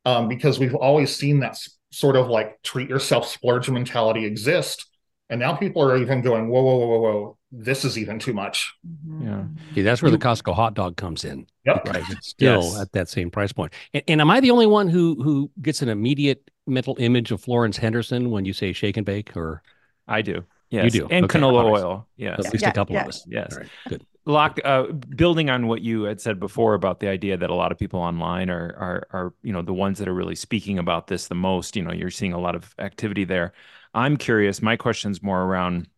um, 0.05 0.29
because 0.29 0.59
we've 0.59 0.75
always 0.75 1.15
seen 1.15 1.41
that 1.41 1.59
sort 1.91 2.17
of 2.17 2.29
like 2.29 2.61
treat 2.63 2.89
yourself 2.89 3.29
splurge 3.29 3.69
mentality 3.71 4.25
exist. 4.25 4.87
And 5.31 5.41
now 5.41 5.55
people 5.55 5.83
are 5.83 5.97
even 5.97 6.21
going, 6.21 6.49
whoa, 6.49 6.63
whoa, 6.63 6.77
whoa, 6.77 6.87
whoa, 6.87 6.99
whoa, 6.99 7.39
this 7.53 7.87
is 7.87 7.97
even 7.97 8.19
too 8.19 8.35
much. 8.35 8.75
Mm-hmm. 8.87 9.27
Yeah. 9.27 9.45
See, 9.75 9.83
that's 9.83 10.03
where 10.03 10.11
the 10.11 10.19
Costco 10.19 10.55
hot 10.55 10.75
dog 10.75 10.97
comes 10.97 11.25
in. 11.25 11.47
Yep. 11.65 11.89
Right. 11.89 12.05
It's 12.11 12.29
still 12.29 12.63
yes. 12.63 12.81
at 12.81 12.93
that 12.93 13.09
same 13.09 13.31
price 13.31 13.53
point. 13.53 13.73
And, 13.95 14.03
and, 14.09 14.21
am 14.21 14.31
I 14.31 14.41
the 14.41 14.51
only 14.51 14.67
one 14.67 14.89
who 14.89 15.23
who 15.23 15.51
gets 15.63 15.81
an 15.81 15.89
immediate 15.89 16.51
mental 16.67 16.97
image 16.99 17.31
of 17.31 17.41
Florence 17.41 17.77
Henderson 17.77 18.31
when 18.31 18.45
you 18.45 18.53
say 18.53 18.73
shake 18.73 18.97
and 18.97 19.07
bake 19.07 19.37
or 19.37 19.63
I 20.07 20.23
do. 20.23 20.45
Yes. 20.71 20.85
You 20.85 21.03
do. 21.03 21.09
And 21.11 21.25
Okay. 21.25 21.39
canola 21.39 21.65
All 21.65 21.73
right. 21.73 21.83
oil. 21.83 22.09
Yes. 22.17 22.47
At 22.47 22.53
least 22.53 22.63
Yeah, 22.63 22.71
a 22.71 22.73
couple 22.73 22.95
yeah. 22.95 23.03
of 23.03 23.09
us. 23.09 23.25
Yes. 23.27 23.53
All 23.53 23.59
right. 23.59 23.69
Good. 23.89 24.07
Locke, 24.25 24.61
uh, 24.65 24.85
building 24.85 25.51
on 25.51 25.67
what 25.67 25.83
you 25.83 26.05
had 26.05 26.21
said 26.21 26.39
before 26.39 26.75
about 26.75 27.01
the 27.01 27.09
idea 27.09 27.37
that 27.37 27.51
a 27.51 27.55
lot 27.55 27.73
of 27.73 27.79
people 27.79 28.01
online 28.01 28.51
are, 28.51 28.75
are, 28.77 29.07
are, 29.13 29.35
you 29.43 29.53
know, 29.53 29.63
the 29.63 29.73
ones 29.75 29.99
that 29.99 30.07
are 30.09 30.15
really 30.15 30.37
speaking 30.37 30.79
about 30.79 31.09
this 31.09 31.27
the 31.27 31.35
most, 31.35 31.75
you 31.75 31.83
know, 31.83 31.93
you're 31.93 32.11
seeing 32.11 32.33
a 32.33 32.39
lot 32.39 32.55
of 32.55 32.73
activity 32.79 33.25
there. 33.25 33.53
I'm 33.95 34.17
curious, 34.17 34.63
my 34.63 34.77
question's 34.77 35.23
more 35.23 35.43
around 35.43 35.89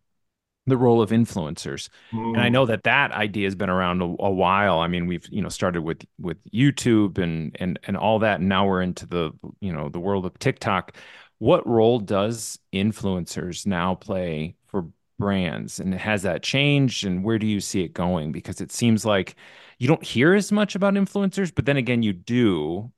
the 0.65 0.77
role 0.77 1.03
of 1.03 1.11
influencers. 1.11 1.89
And 2.33 2.41
I 2.41 2.49
know 2.49 2.65
that 2.65 2.83
that 2.83 3.11
idea 3.11 3.45
has 3.45 3.53
been 3.53 3.69
around 3.69 4.01
a, 4.01 4.05
a 4.05 4.31
while. 4.31 4.79
I 4.79 4.87
mean, 4.87 5.05
we've, 5.05 5.27
you 5.29 5.43
know, 5.43 5.49
started 5.49 5.83
with, 5.83 6.03
with 6.19 6.37
YouTube 6.51 7.19
and, 7.19 7.55
and, 7.59 7.79
and 7.85 7.95
all 7.95 8.17
that. 8.19 8.39
And 8.39 8.49
now 8.49 8.65
we're 8.67 8.81
into 8.81 9.05
the, 9.05 9.31
you 9.59 9.71
know, 9.71 9.89
the 9.89 9.99
world 9.99 10.25
of 10.25 10.39
TikTok. 10.39 10.95
What 11.37 11.67
role 11.67 11.99
does 11.99 12.57
influencers 12.73 13.67
now 13.67 13.93
play 13.93 14.55
brands 15.17 15.79
and 15.79 15.93
has 15.93 16.23
that 16.23 16.43
changed 16.43 17.05
and 17.05 17.23
where 17.23 17.39
do 17.39 17.47
you 17.47 17.59
see 17.61 17.83
it 17.83 17.93
going? 17.93 18.31
Because 18.31 18.61
it 18.61 18.71
seems 18.71 19.05
like 19.05 19.35
you 19.79 19.87
don't 19.87 20.03
hear 20.03 20.33
as 20.33 20.51
much 20.51 20.75
about 20.75 20.93
influencers 20.95 21.53
but 21.53 21.65
then 21.65 21.77
again 21.77 22.03
you 22.03 22.13
do. 22.13 22.91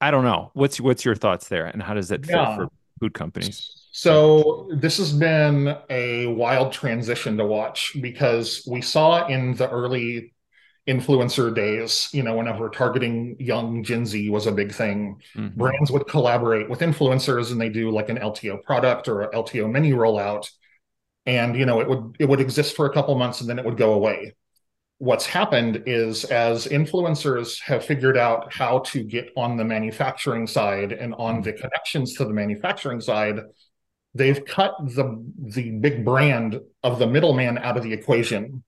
I 0.00 0.10
don't 0.10 0.24
know. 0.24 0.50
What's 0.54 0.80
what's 0.80 1.04
your 1.04 1.14
thoughts 1.16 1.48
there 1.48 1.66
and 1.66 1.82
how 1.82 1.94
does 1.94 2.08
that 2.08 2.26
fit 2.26 2.50
for 2.50 2.68
food 3.00 3.14
companies? 3.14 3.64
So 3.92 4.68
this 4.72 4.98
has 4.98 5.12
been 5.12 5.76
a 5.90 6.26
wild 6.28 6.72
transition 6.72 7.36
to 7.38 7.44
watch 7.44 7.96
because 8.00 8.66
we 8.66 8.80
saw 8.80 9.26
in 9.26 9.54
the 9.54 9.68
early 9.68 10.32
influencer 10.88 11.54
days, 11.54 12.08
you 12.12 12.22
know, 12.22 12.36
whenever 12.36 12.68
targeting 12.70 13.36
young 13.38 13.82
Gen 13.84 14.06
Z 14.06 14.30
was 14.30 14.46
a 14.46 14.52
big 14.52 14.72
thing, 14.72 15.20
Mhm. 15.34 15.56
brands 15.56 15.90
would 15.90 16.06
collaborate 16.06 16.68
with 16.70 16.80
influencers 16.80 17.52
and 17.52 17.60
they 17.60 17.68
do 17.68 17.90
like 17.90 18.08
an 18.08 18.18
LTO 18.18 18.56
product 18.56 19.08
or 19.08 19.22
a 19.22 19.34
LTO 19.34 19.68
menu 19.68 19.96
rollout. 19.96 20.48
And 21.26 21.56
you 21.56 21.66
know, 21.66 21.80
it 21.80 21.88
would 21.88 22.16
it 22.18 22.28
would 22.28 22.40
exist 22.40 22.76
for 22.76 22.86
a 22.86 22.92
couple 22.92 23.14
months 23.16 23.40
and 23.40 23.48
then 23.48 23.58
it 23.58 23.64
would 23.64 23.76
go 23.76 23.92
away. 23.92 24.34
What's 24.98 25.26
happened 25.26 25.84
is 25.86 26.24
as 26.24 26.66
influencers 26.66 27.60
have 27.62 27.84
figured 27.84 28.18
out 28.18 28.52
how 28.52 28.80
to 28.80 29.02
get 29.02 29.30
on 29.36 29.56
the 29.56 29.64
manufacturing 29.64 30.46
side 30.46 30.92
and 30.92 31.14
on 31.14 31.40
the 31.40 31.52
connections 31.52 32.14
to 32.14 32.24
the 32.24 32.34
manufacturing 32.34 33.00
side, 33.00 33.40
they've 34.14 34.44
cut 34.44 34.74
the 34.80 35.24
the 35.38 35.70
big 35.70 36.04
brand 36.04 36.60
of 36.82 36.98
the 36.98 37.06
middleman 37.06 37.58
out 37.58 37.76
of 37.76 37.82
the 37.82 37.92
equation 37.92 38.62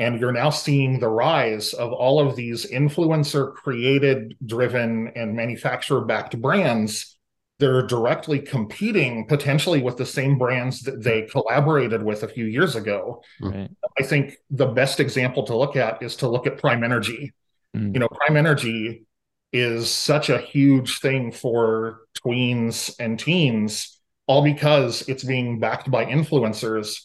and 0.00 0.18
you're 0.18 0.32
now 0.32 0.48
seeing 0.48 0.98
the 0.98 1.08
rise 1.08 1.74
of 1.74 1.92
all 1.92 2.26
of 2.26 2.34
these 2.34 2.64
influencer 2.64 3.52
created 3.52 4.34
driven 4.44 5.12
and 5.14 5.36
manufacturer 5.36 6.00
backed 6.00 6.40
brands 6.40 7.18
that 7.60 7.70
are 7.70 7.86
directly 7.86 8.40
competing 8.40 9.26
potentially 9.26 9.82
with 9.82 9.96
the 9.96 10.06
same 10.06 10.38
brands 10.38 10.80
that 10.82 11.02
they 11.02 11.22
collaborated 11.22 12.02
with 12.02 12.22
a 12.22 12.28
few 12.28 12.46
years 12.46 12.74
ago. 12.74 13.22
Right. 13.40 13.70
I 13.98 14.02
think 14.02 14.36
the 14.50 14.66
best 14.66 14.98
example 14.98 15.44
to 15.44 15.56
look 15.56 15.76
at 15.76 16.02
is 16.02 16.16
to 16.16 16.28
look 16.28 16.46
at 16.46 16.58
prime 16.58 16.82
energy. 16.82 17.32
Mm. 17.76 17.94
you 17.94 18.00
know 18.00 18.08
prime 18.08 18.36
energy 18.36 19.04
is 19.52 19.90
such 19.90 20.28
a 20.28 20.38
huge 20.38 20.98
thing 20.98 21.30
for 21.30 22.00
tweens 22.18 22.94
and 22.98 23.16
teens 23.16 24.00
all 24.26 24.42
because 24.42 25.08
it's 25.08 25.22
being 25.22 25.60
backed 25.60 25.88
by 25.88 26.04
influencers 26.04 27.00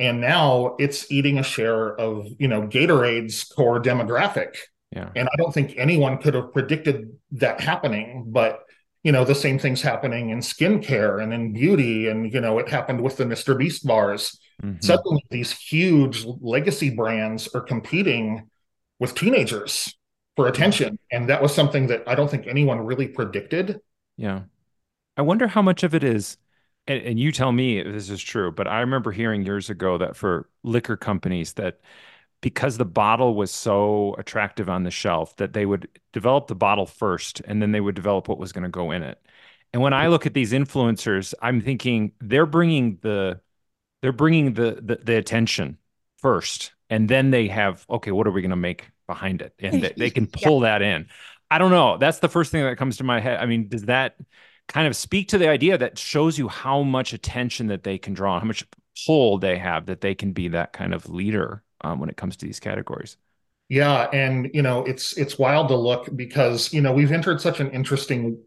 and 0.00 0.20
now 0.20 0.74
it's 0.80 1.10
eating 1.12 1.38
a 1.38 1.42
share 1.44 1.94
of 2.00 2.26
you 2.40 2.48
know 2.48 2.62
gatorade's 2.62 3.44
core 3.44 3.80
demographic. 3.80 4.56
Yeah. 4.90 5.10
And 5.14 5.28
i 5.28 5.36
don't 5.36 5.54
think 5.54 5.74
anyone 5.76 6.18
could 6.18 6.34
have 6.34 6.52
predicted 6.52 7.12
that 7.32 7.60
happening 7.60 8.24
but 8.26 8.64
you 9.08 9.12
know 9.12 9.24
the 9.24 9.34
same 9.46 9.58
thing's 9.58 9.80
happening 9.90 10.28
in 10.34 10.40
skincare 10.40 11.22
and 11.22 11.32
in 11.32 11.52
beauty 11.62 12.08
and 12.10 12.18
you 12.34 12.40
know 12.44 12.58
it 12.62 12.68
happened 12.68 13.00
with 13.06 13.16
the 13.16 13.24
mr 13.24 13.56
beast 13.56 13.86
bars 13.92 14.38
Mhm. 14.62 14.82
suddenly 14.84 15.22
these 15.30 15.52
huge 15.72 16.26
legacy 16.54 16.90
brands 16.90 17.48
are 17.54 17.64
competing 17.72 18.50
with 19.00 19.14
teenagers 19.14 19.72
for 20.36 20.44
attention 20.52 20.98
and 21.14 21.22
that 21.30 21.40
was 21.44 21.52
something 21.54 21.86
that 21.90 22.02
i 22.10 22.14
don't 22.18 22.30
think 22.30 22.46
anyone 22.46 22.80
really 22.90 23.08
predicted 23.18 23.66
Yeah. 24.26 24.40
I 25.16 25.22
wonder 25.22 25.46
how 25.48 25.62
much 25.62 25.82
of 25.82 25.94
it 25.94 26.04
is, 26.16 26.36
and, 26.86 27.00
and 27.08 27.16
you 27.18 27.30
tell 27.32 27.52
me 27.52 27.78
if 27.78 27.92
this 27.92 28.08
is 28.10 28.22
true, 28.22 28.52
but 28.58 28.66
I 28.68 28.80
remember 28.86 29.10
hearing 29.10 29.42
years 29.44 29.70
ago 29.70 29.98
that 29.98 30.14
for 30.16 30.48
liquor 30.62 30.96
companies 30.96 31.54
that 31.54 31.80
because 32.40 32.76
the 32.78 32.84
bottle 32.84 33.34
was 33.34 33.50
so 33.50 34.14
attractive 34.18 34.68
on 34.68 34.84
the 34.84 34.90
shelf 34.90 35.34
that 35.36 35.52
they 35.52 35.66
would 35.66 35.88
develop 36.12 36.46
the 36.46 36.54
bottle 36.54 36.86
first 36.86 37.40
and 37.46 37.60
then 37.60 37.72
they 37.72 37.80
would 37.80 37.94
develop 37.96 38.28
what 38.28 38.38
was 38.38 38.52
going 38.52 38.62
to 38.64 38.68
go 38.70 38.90
in 38.92 39.02
it. 39.02 39.20
And 39.72 39.82
when 39.82 39.92
I 39.92 40.08
look 40.08 40.26
at 40.26 40.34
these 40.34 40.52
influencers, 40.52 41.34
I'm 41.42 41.60
thinking 41.60 42.12
they're 42.20 42.46
bringing 42.46 42.98
the 43.02 43.40
they're 44.02 44.12
bringing 44.12 44.54
the 44.54 44.80
the, 44.82 44.96
the 45.02 45.16
attention 45.16 45.78
first 46.18 46.72
and 46.90 47.08
then 47.08 47.30
they 47.30 47.48
have 47.48 47.84
okay, 47.90 48.10
what 48.10 48.26
are 48.26 48.30
we 48.30 48.42
going 48.42 48.50
to 48.50 48.56
make 48.56 48.90
behind 49.06 49.42
it? 49.42 49.54
And 49.60 49.82
they, 49.82 49.94
they 49.98 50.10
can 50.10 50.26
Yeah. 50.38 50.48
pull 50.48 50.60
that 50.60 50.82
in. 50.82 51.08
I 51.50 51.58
don't 51.58 51.70
know. 51.70 51.96
That's 51.98 52.18
the 52.18 52.28
first 52.28 52.52
thing 52.52 52.62
that 52.64 52.76
comes 52.78 52.98
to 52.98 53.04
my 53.04 53.20
head. 53.20 53.40
I 53.40 53.46
mean, 53.46 53.68
does 53.68 53.84
that 53.84 54.16
kind 54.68 54.86
of 54.86 54.94
speak 54.96 55.28
to 55.28 55.38
the 55.38 55.48
idea 55.48 55.78
that 55.78 55.98
shows 55.98 56.38
you 56.38 56.48
how 56.48 56.82
much 56.82 57.12
attention 57.12 57.68
that 57.68 57.84
they 57.84 57.98
can 57.98 58.12
draw, 58.14 58.38
how 58.38 58.44
much 58.46 58.64
pull 59.06 59.38
they 59.38 59.56
have 59.58 59.86
that 59.86 60.00
they 60.02 60.14
can 60.14 60.32
be 60.32 60.48
that 60.48 60.72
kind 60.72 60.92
of 60.92 61.08
leader 61.08 61.62
um, 61.82 61.98
when 62.00 62.08
it 62.08 62.16
comes 62.16 62.36
to 62.38 62.46
these 62.46 62.60
categories? 62.60 63.16
Yeah, 63.68 64.08
and 64.12 64.50
you 64.54 64.62
know, 64.62 64.84
it's 64.84 65.16
it's 65.18 65.38
wild 65.38 65.68
to 65.68 65.76
look 65.76 66.14
because, 66.16 66.72
you 66.72 66.80
know, 66.80 66.92
we've 66.92 67.12
entered 67.12 67.40
such 67.40 67.60
an 67.60 67.70
interesting 67.70 68.38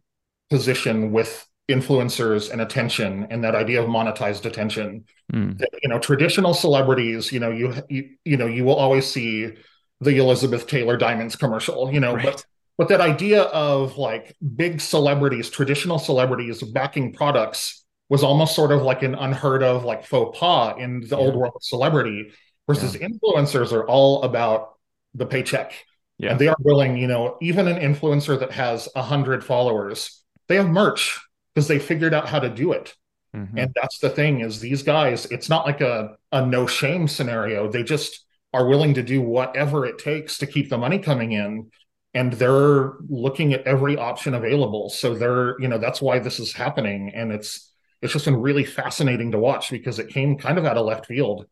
position 0.50 1.12
with 1.12 1.48
influencers 1.70 2.52
and 2.52 2.60
attention 2.60 3.28
and 3.30 3.44
that 3.44 3.56
idea 3.56 3.82
of 3.82 3.88
monetized 3.88 4.46
attention. 4.46 5.06
Mm, 5.34 5.58
That, 5.60 5.70
you 5.84 5.90
know, 5.90 6.00
traditional 6.00 6.54
celebrities, 6.54 7.32
you 7.32 7.40
know, 7.40 7.52
you 7.52 7.74
you, 7.90 8.10
you 8.26 8.38
know, 8.38 8.48
you 8.48 8.64
will 8.64 8.76
always 8.76 9.06
see 9.06 9.52
the 10.00 10.18
Elizabeth 10.18 10.66
Taylor 10.66 10.98
Diamonds 10.98 11.36
commercial, 11.36 11.92
you 11.94 12.00
know, 12.00 12.16
Right. 12.16 12.24
but 12.24 12.44
but 12.78 12.88
that 12.90 13.02
idea 13.02 13.44
of 13.44 13.98
like 13.98 14.36
big 14.56 14.82
celebrities, 14.82 15.52
traditional 15.52 16.00
celebrities 16.00 16.64
backing 16.64 17.14
products 17.14 17.86
was 18.10 18.24
almost 18.24 18.56
sort 18.56 18.72
of 18.72 18.82
like 18.82 19.04
an 19.04 19.14
unheard 19.14 19.62
of 19.62 19.86
like 19.86 20.04
faux 20.06 20.38
pas 20.40 20.76
in 20.80 21.02
the 21.02 21.16
old 21.16 21.36
world 21.36 21.54
of 21.56 21.64
celebrity 21.64 22.32
versus 22.68 22.96
influencers 22.96 23.72
are 23.72 23.86
all 23.86 24.24
about 24.24 24.74
the 25.14 25.26
paycheck. 25.26 25.74
Yeah. 26.18 26.32
And 26.32 26.40
they 26.40 26.48
are 26.48 26.56
willing, 26.60 26.98
you 26.98 27.08
know, 27.08 27.38
even 27.42 27.68
an 27.68 27.78
influencer 27.78 28.40
that 28.40 28.52
has 28.52 28.88
a 28.96 29.02
hundred 29.02 29.44
followers, 29.44 30.24
they 30.48 30.56
have 30.56 30.70
merch 30.70 31.20
because 31.54 31.68
they 31.68 31.80
figured 31.80 32.14
out 32.14 32.30
how 32.30 32.40
to 32.40 32.50
do 32.50 32.72
it. 32.74 32.96
Mhm. 33.36 33.58
And 33.58 33.72
that's 33.80 34.00
the 34.00 34.10
thing 34.10 34.42
is 34.42 34.60
these 34.60 34.84
guys, 34.84 35.26
it's 35.28 35.50
not 35.50 35.66
like 35.66 35.82
a, 35.82 36.16
a 36.32 36.46
no 36.46 36.68
shame 36.68 37.08
scenario. 37.08 37.70
They 37.70 37.84
just 37.84 38.26
are 38.54 38.68
willing 38.68 38.94
to 38.96 39.04
do 39.04 39.22
whatever 39.22 39.86
it 39.86 39.98
takes 39.98 40.38
to 40.40 40.48
keep 40.48 40.70
the 40.70 40.78
money 40.78 41.00
coming 41.00 41.32
in. 41.32 41.72
And 42.14 42.34
they're 42.34 42.94
looking 43.08 43.54
at 43.54 43.66
every 43.66 43.98
option 43.98 44.34
available. 44.34 44.90
So 44.90 45.16
they're, 45.16 45.60
you 45.62 45.70
know, 45.70 45.78
that's 45.78 46.02
why 46.02 46.20
this 46.20 46.40
is 46.40 46.52
happening. 46.54 47.14
And 47.16 47.32
it's 47.32 47.72
it's 48.02 48.14
just 48.14 48.26
been 48.26 48.36
really 48.42 48.66
fascinating 48.66 49.32
to 49.32 49.40
watch 49.40 49.70
because 49.70 50.00
it 50.00 50.10
came 50.10 50.38
kind 50.38 50.58
of 50.58 50.66
out 50.66 50.78
of 50.78 50.86
left 50.86 51.06
field. 51.06 51.46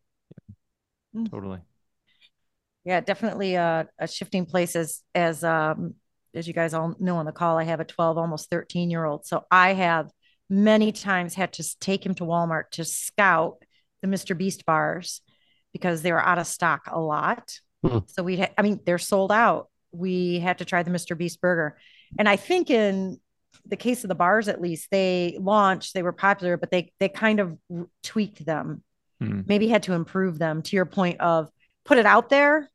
Totally. 1.30 1.58
Yeah, 2.84 3.00
definitely 3.00 3.54
a, 3.56 3.88
a 3.98 4.08
shifting 4.08 4.46
place 4.46 4.74
as 4.74 5.02
as 5.14 5.44
um 5.44 5.94
as 6.34 6.46
you 6.46 6.54
guys 6.54 6.74
all 6.74 6.94
know 6.98 7.16
on 7.16 7.26
the 7.26 7.32
call, 7.32 7.58
I 7.58 7.64
have 7.64 7.80
a 7.80 7.84
12, 7.84 8.16
almost 8.16 8.50
13 8.50 8.90
year 8.90 9.04
old. 9.04 9.26
So 9.26 9.44
I 9.50 9.72
have 9.74 10.10
many 10.48 10.92
times 10.92 11.34
had 11.34 11.52
to 11.54 11.78
take 11.80 12.04
him 12.04 12.14
to 12.14 12.24
Walmart 12.24 12.70
to 12.72 12.84
scout 12.84 13.62
the 14.02 14.08
Mr. 14.08 14.36
Beast 14.36 14.64
bars 14.64 15.20
because 15.72 16.02
they 16.02 16.12
were 16.12 16.24
out 16.24 16.38
of 16.38 16.46
stock 16.46 16.82
a 16.90 17.00
lot. 17.00 17.52
Hmm. 17.84 17.98
So 18.06 18.22
we 18.22 18.36
had, 18.36 18.52
I 18.56 18.62
mean, 18.62 18.80
they're 18.84 18.98
sold 18.98 19.32
out. 19.32 19.68
We 19.92 20.38
had 20.38 20.58
to 20.58 20.64
try 20.64 20.82
the 20.82 20.90
Mr. 20.90 21.16
Beast 21.16 21.40
burger. 21.40 21.76
And 22.18 22.28
I 22.28 22.36
think 22.36 22.70
in 22.70 23.18
the 23.66 23.76
case 23.76 24.04
of 24.04 24.08
the 24.08 24.14
bars, 24.14 24.48
at 24.48 24.60
least, 24.60 24.88
they 24.90 25.36
launched, 25.40 25.94
they 25.94 26.02
were 26.02 26.12
popular, 26.12 26.56
but 26.56 26.70
they 26.70 26.92
they 26.98 27.08
kind 27.08 27.40
of 27.40 27.56
tweaked 28.02 28.44
them, 28.44 28.82
Hmm. 29.20 29.40
maybe 29.46 29.68
had 29.68 29.82
to 29.84 29.92
improve 29.92 30.38
them 30.38 30.62
to 30.62 30.76
your 30.76 30.86
point 30.86 31.20
of 31.20 31.48
put 31.84 31.98
it 31.98 32.06
out 32.06 32.30
there 32.30 32.70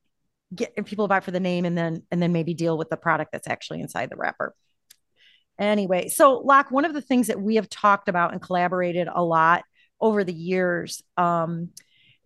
get 0.54 0.86
people 0.86 1.08
buy 1.08 1.20
for 1.20 1.32
the 1.32 1.40
name 1.40 1.66
and 1.66 1.78
then 1.78 2.04
and 2.12 2.22
then 2.22 2.32
maybe 2.32 2.54
deal 2.54 2.78
with 2.78 2.90
the 2.90 2.98
product 2.98 3.32
that's 3.32 3.48
actually 3.48 3.82
inside 3.82 4.10
the 4.10 4.16
wrapper 4.16 4.54
anyway 5.58 6.08
so 6.08 6.38
Locke, 6.38 6.70
one 6.70 6.86
of 6.86 6.94
the 6.94 7.02
things 7.02 7.28
that 7.28 7.42
we 7.42 7.56
have 7.56 7.70
talked 7.70 8.10
about 8.10 8.32
and 8.32 8.42
collaborated 8.42 9.08
a 9.12 9.24
lot 9.24 9.64
over 10.00 10.24
the 10.24 10.34
years 10.34 11.02
um, 11.18 11.70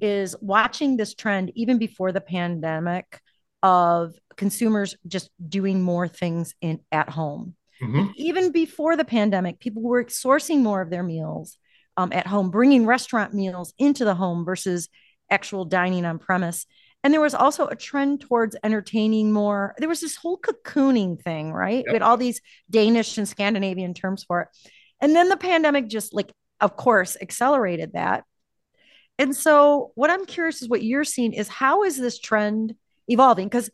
is 0.02 0.36
watching 0.42 0.98
this 0.98 1.16
trend 1.16 1.52
even 1.56 1.78
before 1.78 2.12
the 2.12 2.22
pandemic 2.22 3.22
of 3.64 4.16
consumers 4.36 4.96
just 5.08 5.30
doing 5.48 5.82
more 5.82 6.08
things 6.08 6.54
in 6.62 6.80
at 6.92 7.10
home 7.10 7.56
Mhm. 7.82 8.14
even 8.18 8.52
before 8.52 8.98
the 8.98 9.06
pandemic, 9.06 9.60
people 9.60 9.82
were 9.82 10.04
sourcing 10.06 10.60
more 10.60 10.82
of 10.82 10.90
their 10.90 11.04
meals 11.04 11.58
um, 12.00 12.14
at 12.14 12.26
home, 12.26 12.50
bringing 12.50 12.86
restaurant 12.86 13.34
meals 13.34 13.74
into 13.78 14.06
the 14.06 14.16
home 14.16 14.46
versus 14.46 14.88
actual 15.30 15.66
dining 15.66 16.06
on 16.06 16.18
premise. 16.18 16.66
And 17.04 17.14
there 17.14 17.20
was 17.20 17.34
also 17.34 17.68
a 17.68 17.76
trend 17.76 18.22
towards 18.22 18.56
entertaining 18.64 19.34
more. 19.34 19.76
There 19.80 19.90
was 19.90 20.00
this 20.00 20.16
whole 20.16 20.38
cocooning 20.38 21.22
thing, 21.22 21.52
right? 21.52 21.84
We 21.86 21.92
had 21.92 22.02
all 22.02 22.16
these 22.16 22.40
Danish 22.70 23.18
and 23.18 23.28
Scandinavian 23.28 23.94
terms 23.94 24.24
for 24.24 24.44
it. 24.44 24.48
And 25.02 25.14
then 25.14 25.28
the 25.28 25.36
pandemic 25.36 25.90
just, 25.90 26.14
like, 26.14 26.32
of 26.62 26.78
course, 26.78 27.18
accelerated 27.22 27.92
that. 27.94 28.24
And 29.18 29.36
so, 29.36 29.92
what 29.96 30.10
I'm 30.10 30.26
curious 30.26 30.62
is 30.62 30.70
what 30.70 30.84
you're 30.84 31.04
seeing 31.04 31.34
is 31.34 31.50
how 31.50 31.84
is 31.84 31.98
this 31.98 32.18
trend 32.18 32.76
evolving? 33.10 33.48
Because 33.50 33.70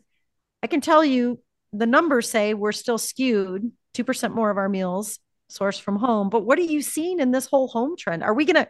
I 0.63 0.67
can 0.67 0.81
tell 0.81 1.05
you 1.05 1.39
the 1.73 1.85
numbers 1.85 2.27
say 2.27 2.55
we're 2.55 2.71
still 2.71 2.97
skewed 2.97 3.71
2% 3.93 4.33
more 4.33 4.49
of 4.49 4.57
our 4.57 4.69
meals 4.69 5.19
sourced 5.49 5.79
from 5.79 5.97
home. 5.97 6.29
But 6.29 6.45
what 6.45 6.59
are 6.59 6.63
you 6.63 6.81
seeing 6.81 7.19
in 7.19 7.31
this 7.31 7.45
whole 7.45 7.67
home 7.67 7.95
trend? 7.97 8.23
Are 8.23 8.33
we 8.33 8.45
to 8.45 8.67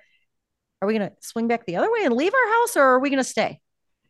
are 0.82 0.88
we 0.88 0.98
to 0.98 1.12
swing 1.22 1.48
back 1.48 1.66
the 1.66 1.78
other 1.78 1.92
way 1.92 2.02
and 2.04 2.14
leave 2.14 2.34
our 2.34 2.54
house 2.54 2.78
or 2.78 2.84
are 2.84 3.00
we 3.00 3.10
to 3.12 3.24
stay? 3.24 3.60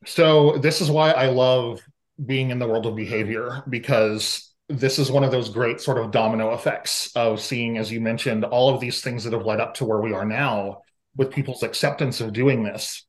So, 0.06 0.58
this 0.58 0.82
is 0.82 0.92
why 0.92 1.12
I 1.12 1.28
love 1.28 1.82
being 2.24 2.50
in 2.50 2.60
the 2.60 2.68
world 2.68 2.86
of 2.86 2.96
behavior 2.96 3.64
because 3.70 4.54
this 4.68 5.00
is 5.00 5.12
one 5.12 5.24
of 5.24 5.32
those 5.32 5.50
great 5.50 5.80
sort 5.80 5.98
of 5.98 6.12
domino 6.12 6.54
effects 6.54 7.16
of 7.16 7.40
seeing, 7.40 7.78
as 7.78 7.92
you 7.92 8.02
mentioned, 8.02 8.46
all 8.46 8.74
of 8.74 8.82
these 8.82 9.02
things 9.02 9.24
that 9.24 9.34
have 9.34 9.46
led 9.46 9.60
up 9.60 9.76
to 9.76 9.86
where 9.86 10.02
we 10.02 10.14
are 10.14 10.26
now 10.26 10.82
with 11.16 11.32
people's 11.32 11.64
acceptance 11.64 12.20
of 12.20 12.34
doing 12.34 12.64
this. 12.64 13.06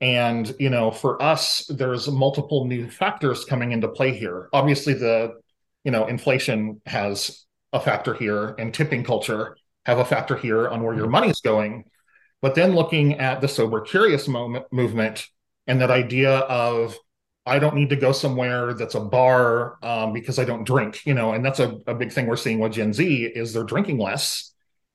And, 0.00 0.54
you 0.58 0.70
know, 0.70 0.90
for 0.90 1.22
us, 1.22 1.66
there's 1.68 2.08
multiple 2.08 2.66
new 2.66 2.90
factors 2.90 3.44
coming 3.44 3.72
into 3.72 3.88
play 3.88 4.14
here. 4.14 4.48
Obviously, 4.52 4.94
the, 4.94 5.34
you 5.84 5.92
know, 5.92 6.06
inflation 6.06 6.80
has 6.86 7.43
a 7.74 7.80
factor 7.80 8.14
here 8.14 8.54
and 8.58 8.72
tipping 8.72 9.04
culture 9.04 9.56
have 9.84 9.98
a 9.98 10.04
factor 10.04 10.36
here 10.36 10.68
on 10.68 10.82
where 10.82 10.94
your 10.94 11.08
money's 11.08 11.42
going. 11.42 11.84
But 12.40 12.54
then 12.54 12.74
looking 12.74 13.18
at 13.18 13.40
the 13.40 13.48
sober 13.48 13.80
curious 13.82 14.28
moment, 14.28 14.64
movement 14.72 15.26
and 15.66 15.80
that 15.80 15.90
idea 15.90 16.38
of 16.38 16.96
I 17.46 17.58
don't 17.58 17.74
need 17.74 17.90
to 17.90 17.96
go 17.96 18.12
somewhere 18.12 18.72
that's 18.72 18.94
a 18.94 19.00
bar 19.00 19.76
um, 19.82 20.14
because 20.14 20.38
I 20.38 20.44
don't 20.44 20.64
drink, 20.64 21.04
you 21.04 21.12
know, 21.12 21.32
and 21.32 21.44
that's 21.44 21.60
a, 21.60 21.78
a 21.86 21.94
big 21.94 22.12
thing 22.12 22.26
we're 22.26 22.36
seeing 22.36 22.58
with 22.58 22.72
Gen 22.72 22.94
Z 22.94 23.32
is 23.34 23.52
they're 23.52 23.64
drinking 23.64 23.98
less. 23.98 24.54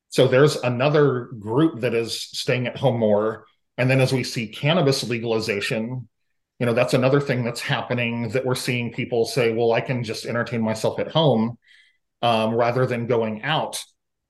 So 0.10 0.28
there's 0.28 0.56
another 0.56 1.30
group 1.40 1.82
that 1.82 1.94
is 1.94 2.20
staying 2.20 2.66
at 2.66 2.78
home 2.78 2.98
more. 3.00 3.46
And 3.78 3.90
then 3.90 4.02
as 4.02 4.12
we 4.12 4.24
see 4.24 4.48
cannabis 4.48 5.04
legalization, 5.04 6.08
you 6.60 6.66
know, 6.66 6.74
that's 6.74 6.96
another 6.96 7.22
thing 7.22 7.44
that's 7.44 7.62
happening 7.62 8.30
that 8.30 8.46
we're 8.46 8.56
seeing 8.56 8.92
people 8.92 9.26
say, 9.26 9.54
well, 9.54 9.72
I 9.72 9.82
can 9.82 10.04
just 10.04 10.26
entertain 10.26 10.62
myself 10.62 11.00
at 11.00 11.12
home 11.12 11.58
um, 12.22 12.54
rather 12.54 12.86
than 12.86 13.08
going 13.08 13.44
out. 13.44 13.84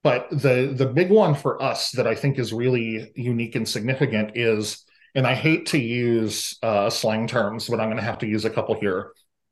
But 0.04 0.30
the 0.30 0.74
the 0.76 0.86
big 0.86 1.10
one 1.10 1.36
for 1.36 1.62
us 1.62 1.92
that 1.92 2.08
I 2.08 2.16
think 2.16 2.40
is 2.40 2.54
really 2.54 3.12
unique 3.16 3.56
and 3.56 3.68
significant 3.68 4.32
is 4.36 4.86
and 5.16 5.26
I 5.26 5.34
hate 5.34 5.68
to 5.68 5.80
use 5.80 6.58
uh, 6.62 6.90
slang 6.90 7.28
terms, 7.28 7.68
but 7.68 7.80
I'm 7.80 7.88
going 7.88 7.98
to 7.98 8.04
have 8.04 8.20
to 8.20 8.28
use 8.28 8.46
a 8.46 8.50
couple 8.50 8.80
here. 8.80 9.12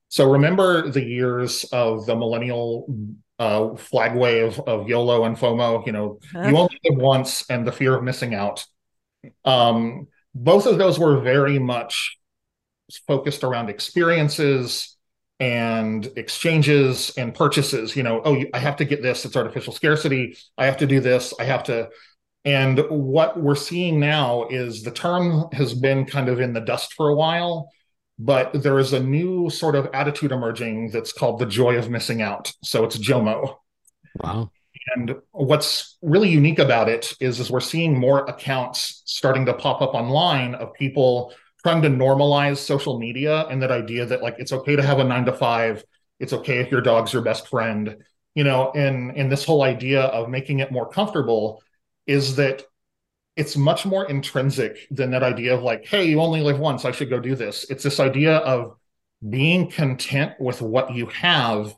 So 0.10 0.32
remember 0.32 0.90
the 0.90 1.04
years 1.04 1.66
of 1.66 2.06
the 2.06 2.16
millennial 2.16 2.88
uh, 3.40 3.76
flag 3.76 4.16
wave 4.16 4.60
of 4.62 4.88
YOLO 4.88 5.26
and 5.26 5.36
FOMO. 5.36 5.86
You 5.86 5.92
know, 5.92 6.20
huh? 6.32 6.48
you 6.48 6.58
only 6.58 6.80
live 6.86 7.00
once, 7.00 7.50
and 7.50 7.68
the 7.68 7.72
fear 7.72 7.96
of 7.96 8.04
missing 8.04 8.34
out. 8.34 8.66
Um, 9.44 10.08
both 10.34 10.66
of 10.66 10.78
those 10.78 10.98
were 11.00 11.20
very 11.20 11.60
much 11.60 12.18
focused 13.08 13.44
around 13.44 13.70
experiences 13.70 14.97
and 15.40 16.10
exchanges 16.16 17.12
and 17.18 17.34
purchases. 17.34 17.96
You 17.96 18.04
know, 18.04 18.22
oh, 18.26 18.44
I 18.54 18.60
have 18.60 18.78
to 18.78 18.86
get 18.86 19.02
this; 19.02 19.26
it's 19.26 19.36
artificial 19.36 19.74
scarcity. 19.74 20.38
I 20.58 20.66
have 20.66 20.78
to 20.78 20.88
do 20.88 21.00
this. 21.00 21.34
I 21.40 21.44
have 21.46 21.64
to 21.64 21.90
and 22.48 22.80
what 22.88 23.38
we're 23.38 23.56
seeing 23.56 24.00
now 24.00 24.48
is 24.48 24.82
the 24.82 24.92
term 24.92 25.50
has 25.52 25.74
been 25.74 26.06
kind 26.06 26.30
of 26.30 26.40
in 26.40 26.54
the 26.54 26.62
dust 26.62 26.94
for 26.94 27.10
a 27.10 27.14
while, 27.14 27.70
but 28.18 28.64
there 28.64 28.80
is 28.80 28.94
a 28.94 29.04
new 29.04 29.50
sort 29.50 29.76
of 29.76 29.90
attitude 29.94 30.32
emerging 30.32 30.92
that's 30.92 31.12
called 31.12 31.40
the 31.40 31.46
joy 31.46 31.76
of 31.76 31.90
missing 31.90 32.22
out. 32.22 32.54
So 32.64 32.86
it's 32.86 32.98
JOMO. 32.98 33.58
Wow. 34.22 34.50
And 34.96 35.16
what's 35.32 35.98
really 36.02 36.30
unique 36.30 36.60
about 36.60 36.88
it 36.88 37.16
is, 37.20 37.42
is 37.42 37.52
we're 37.52 37.60
seeing 37.60 38.00
more 38.00 38.20
accounts 38.20 39.02
starting 39.04 39.46
to 39.48 39.54
pop 39.54 39.82
up 39.82 39.94
online 39.94 40.56
of 40.56 40.74
people 40.74 41.34
trying 41.68 41.82
to 41.82 41.90
normalize 41.90 42.58
social 42.58 42.98
media 42.98 43.46
and 43.48 43.62
that 43.62 43.72
idea 43.72 44.06
that 44.06 44.24
like 44.24 44.36
it's 44.40 44.54
okay 44.54 44.78
to 44.78 44.82
have 44.82 45.00
a 45.00 45.04
nine 45.04 45.26
to 45.26 45.34
five, 45.34 45.84
it's 46.18 46.32
okay 46.32 46.60
if 46.60 46.72
your 46.72 46.80
dog's 46.80 47.12
your 47.12 47.22
best 47.22 47.50
friend, 47.50 47.98
you 48.36 48.46
know, 48.46 48.72
and 48.74 49.12
and 49.18 49.30
this 49.30 49.44
whole 49.44 49.64
idea 49.64 50.04
of 50.04 50.30
making 50.30 50.60
it 50.60 50.72
more 50.72 50.88
comfortable 50.88 51.62
is 52.06 52.38
that 52.38 52.64
it's 53.36 53.58
much 53.58 53.86
more 53.86 54.10
intrinsic 54.10 54.88
than 54.92 55.12
that 55.12 55.24
idea 55.24 55.56
of 55.56 55.62
like, 55.62 55.86
hey, 55.86 56.06
you 56.06 56.22
only 56.22 56.42
live 56.42 56.58
once, 56.58 56.86
I 56.86 56.92
should 56.92 57.10
go 57.10 57.20
do 57.20 57.36
this. 57.36 57.66
It's 57.70 57.84
this 57.84 58.00
idea 58.00 58.38
of 58.38 58.78
being 59.28 59.70
content 59.70 60.40
with 60.40 60.62
what 60.62 60.94
you 60.94 61.08
have 61.08 61.76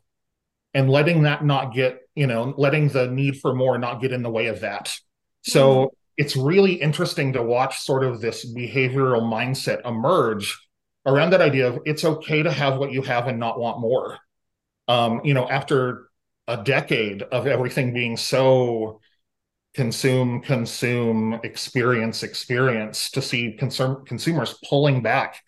and 0.76 0.88
letting 0.88 1.24
that 1.24 1.44
not 1.44 1.74
get, 1.74 2.02
you 2.14 2.28
know, 2.28 2.54
letting 2.58 2.90
the 2.90 3.08
need 3.08 3.42
for 3.42 3.56
more 3.56 3.80
not 3.80 4.02
get 4.02 4.12
in 4.12 4.22
the 4.22 4.30
way 4.30 4.48
of 4.48 4.60
that. 4.60 4.96
So 5.42 5.74
mm-hmm. 5.74 5.96
It's 6.20 6.36
really 6.36 6.74
interesting 6.74 7.32
to 7.32 7.42
watch 7.42 7.80
sort 7.80 8.04
of 8.04 8.20
this 8.20 8.46
behavioral 8.54 9.22
mindset 9.22 9.80
emerge 9.88 10.60
around 11.06 11.30
that 11.30 11.40
idea 11.40 11.66
of 11.66 11.80
it's 11.86 12.04
okay 12.04 12.44
to 12.44 12.52
have 12.52 12.78
what 12.78 12.92
you 12.92 13.02
have 13.02 13.28
and 13.28 13.40
not 13.40 13.58
want 13.58 13.80
more. 13.80 14.18
Um, 14.90 15.22
you 15.24 15.34
know, 15.34 15.50
after 15.50 16.10
a 16.46 16.62
decade 16.62 17.22
of 17.24 17.48
everything 17.48 17.94
being 17.94 18.18
so 18.18 19.00
consume, 19.74 20.42
consume, 20.42 21.40
experience, 21.46 22.22
experience 22.22 23.12
to 23.12 23.22
see 23.22 23.56
consum- 23.58 24.06
consumers 24.06 24.60
pulling 24.68 25.02
back 25.02 25.42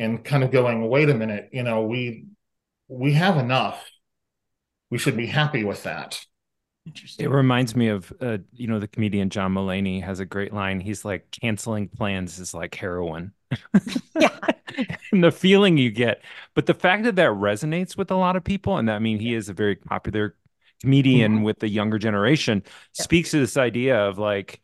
and 0.00 0.24
kind 0.24 0.42
of 0.42 0.50
going, 0.50 0.88
wait 0.88 1.08
a 1.08 1.14
minute, 1.14 1.50
you 1.52 1.62
know, 1.62 1.82
we 1.82 2.26
we 2.88 3.12
have 3.12 3.36
enough. 3.36 3.88
We 4.90 4.98
should 4.98 5.16
be 5.16 5.26
happy 5.26 5.62
with 5.62 5.84
that. 5.84 6.20
It 7.18 7.30
reminds 7.30 7.74
me 7.74 7.88
of, 7.88 8.12
uh, 8.20 8.38
you 8.52 8.66
know, 8.66 8.78
the 8.78 8.88
comedian 8.88 9.30
John 9.30 9.54
Mulaney 9.54 10.02
has 10.02 10.20
a 10.20 10.24
great 10.24 10.52
line. 10.52 10.80
He's 10.80 11.04
like, 11.04 11.30
canceling 11.30 11.88
plans 11.88 12.38
is 12.38 12.54
like 12.54 12.74
heroin. 12.74 13.32
yeah. 14.18 14.38
and 15.12 15.24
the 15.24 15.32
feeling 15.32 15.78
you 15.78 15.90
get. 15.90 16.22
But 16.54 16.66
the 16.66 16.74
fact 16.74 17.04
that 17.04 17.16
that 17.16 17.30
resonates 17.30 17.96
with 17.96 18.10
a 18.10 18.16
lot 18.16 18.36
of 18.36 18.44
people, 18.44 18.76
and 18.76 18.88
that, 18.88 18.96
I 18.96 18.98
mean, 18.98 19.18
he 19.18 19.34
is 19.34 19.48
a 19.48 19.54
very 19.54 19.76
popular 19.76 20.36
comedian 20.80 21.36
mm-hmm. 21.36 21.42
with 21.42 21.58
the 21.58 21.68
younger 21.68 21.98
generation 21.98 22.62
yeah. 22.64 23.02
speaks 23.02 23.30
to 23.30 23.38
this 23.38 23.56
idea 23.56 23.98
of 23.98 24.18
like 24.18 24.60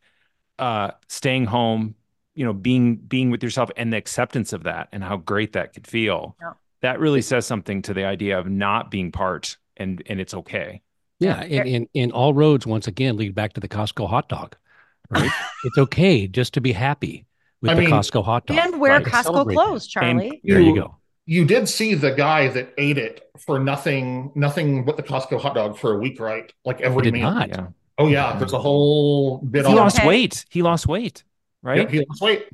uh 0.58 0.90
staying 1.08 1.46
home 1.46 1.94
you 2.34 2.44
know 2.44 2.52
being 2.52 2.96
being 2.96 3.30
with 3.30 3.42
yourself 3.42 3.70
and 3.76 3.92
the 3.92 3.96
acceptance 3.96 4.52
of 4.52 4.64
that 4.64 4.88
and 4.92 5.02
how 5.02 5.16
great 5.16 5.54
that 5.54 5.72
could 5.72 5.86
feel 5.86 6.36
yeah. 6.40 6.52
that 6.82 7.00
really 7.00 7.22
says 7.22 7.46
something 7.46 7.80
to 7.82 7.94
the 7.94 8.04
idea 8.04 8.38
of 8.38 8.46
not 8.48 8.90
being 8.90 9.10
part 9.10 9.56
and 9.76 10.02
and 10.06 10.20
it's 10.20 10.34
okay 10.34 10.82
yeah 11.22 11.42
and, 11.42 11.68
and, 11.68 11.88
and 11.94 12.12
all 12.12 12.34
roads 12.34 12.66
once 12.66 12.86
again 12.86 13.16
lead 13.16 13.34
back 13.34 13.52
to 13.52 13.60
the 13.60 13.68
costco 13.68 14.08
hot 14.08 14.28
dog 14.28 14.56
right 15.10 15.30
it's 15.64 15.78
okay 15.78 16.26
just 16.26 16.54
to 16.54 16.60
be 16.60 16.72
happy 16.72 17.26
with 17.60 17.70
I 17.70 17.74
the 17.74 17.82
mean, 17.82 17.90
Costco 17.90 18.24
hot 18.24 18.46
dog. 18.46 18.58
And 18.58 18.80
wear 18.80 18.94
right? 18.94 19.04
Costco 19.06 19.52
clothes, 19.52 19.86
Charlie. 19.86 20.28
And 20.30 20.40
there 20.42 20.58
you 20.58 20.74
go 20.74 20.96
you 21.26 21.44
did 21.44 21.68
see 21.68 21.94
the 21.94 22.10
guy 22.10 22.48
that 22.48 22.74
ate 22.78 22.98
it 22.98 23.30
for 23.38 23.58
nothing, 23.58 24.32
nothing 24.34 24.84
but 24.84 24.96
the 24.96 25.02
Costco 25.02 25.40
hot 25.40 25.54
dog 25.54 25.78
for 25.78 25.94
a 25.94 25.98
week, 25.98 26.18
right? 26.18 26.52
Like 26.64 26.80
every 26.80 27.10
meal. 27.10 27.30
Not. 27.30 27.48
Yeah. 27.48 27.66
Oh 27.98 28.08
yeah, 28.08 28.36
there's 28.36 28.52
a 28.52 28.58
whole 28.58 29.38
bit. 29.38 29.64
Of 29.64 29.70
He 29.70 29.74
lost 29.74 29.98
okay. 29.98 30.08
weight. 30.08 30.44
He 30.50 30.62
lost 30.62 30.86
weight, 30.86 31.22
right? 31.62 31.78
Yep, 31.78 31.90
he 31.90 32.04
lost 32.08 32.20
weight. 32.22 32.46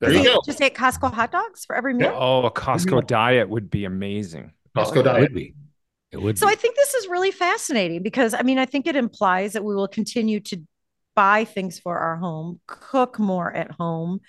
There 0.00 0.12
you 0.12 0.24
go. 0.24 0.40
Just 0.44 0.60
ate 0.60 0.74
Costco 0.74 1.12
hot 1.12 1.30
dogs 1.30 1.64
for 1.64 1.76
every 1.76 1.94
meal. 1.94 2.12
Oh, 2.14 2.42
a 2.44 2.50
Costco 2.50 3.06
diet 3.06 3.48
would 3.48 3.70
be 3.70 3.84
amazing. 3.84 4.52
Costco 4.76 5.04
diet 5.04 5.20
would 5.20 5.34
be. 5.34 5.54
It 6.12 6.20
would. 6.20 6.38
So 6.38 6.46
be. 6.46 6.52
I 6.52 6.56
think 6.56 6.76
this 6.76 6.94
is 6.94 7.08
really 7.08 7.30
fascinating 7.30 8.02
because 8.02 8.34
I 8.34 8.42
mean 8.42 8.58
I 8.58 8.66
think 8.66 8.86
it 8.86 8.96
implies 8.96 9.52
that 9.52 9.64
we 9.64 9.74
will 9.74 9.88
continue 9.88 10.40
to 10.40 10.62
buy 11.14 11.44
things 11.44 11.78
for 11.78 11.98
our 11.98 12.16
home, 12.16 12.60
cook 12.66 13.18
more 13.18 13.52
at 13.52 13.70
home, 13.72 14.20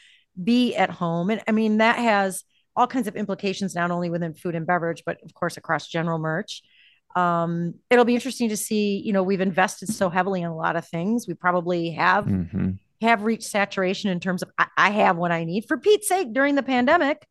be 0.42 0.76
at 0.76 0.90
home, 0.90 1.30
and 1.30 1.42
I 1.48 1.52
mean 1.52 1.78
that 1.78 1.98
has 1.98 2.44
all 2.76 2.88
kinds 2.88 3.08
of 3.08 3.16
implications, 3.16 3.76
not 3.76 3.92
only 3.92 4.10
within 4.10 4.34
food 4.34 4.56
and 4.56 4.66
beverage, 4.66 5.04
but 5.06 5.18
of 5.24 5.34
course 5.34 5.58
across 5.58 5.88
general 5.88 6.20
merch. 6.20 6.62
Um, 7.16 7.76
it'll 7.90 8.06
be 8.06 8.16
interesting 8.16 8.50
to 8.50 8.58
see, 8.58 9.02
you 9.04 9.12
know, 9.12 9.24
we've 9.24 9.42
invested 9.42 9.90
so 9.90 10.10
heavily 10.10 10.42
in 10.42 10.48
a 10.48 10.56
lot 10.56 10.78
of 10.78 10.88
things. 10.88 11.28
We 11.28 11.34
probably 11.34 11.92
have 11.92 12.26
mm-hmm. 12.26 12.72
have 13.02 13.24
reached 13.24 13.44
saturation 13.44 14.10
in 14.10 14.22
terms 14.22 14.42
of 14.42 14.52
I, 14.58 14.68
I, 14.78 14.90
have 14.92 15.18
what 15.18 15.32
I 15.32 15.44
need 15.44 15.66
for 15.68 15.78
Pete's 15.78 16.08
sake 16.08 16.32
during 16.32 16.56
the 16.56 16.64
pandemic. 16.64 17.28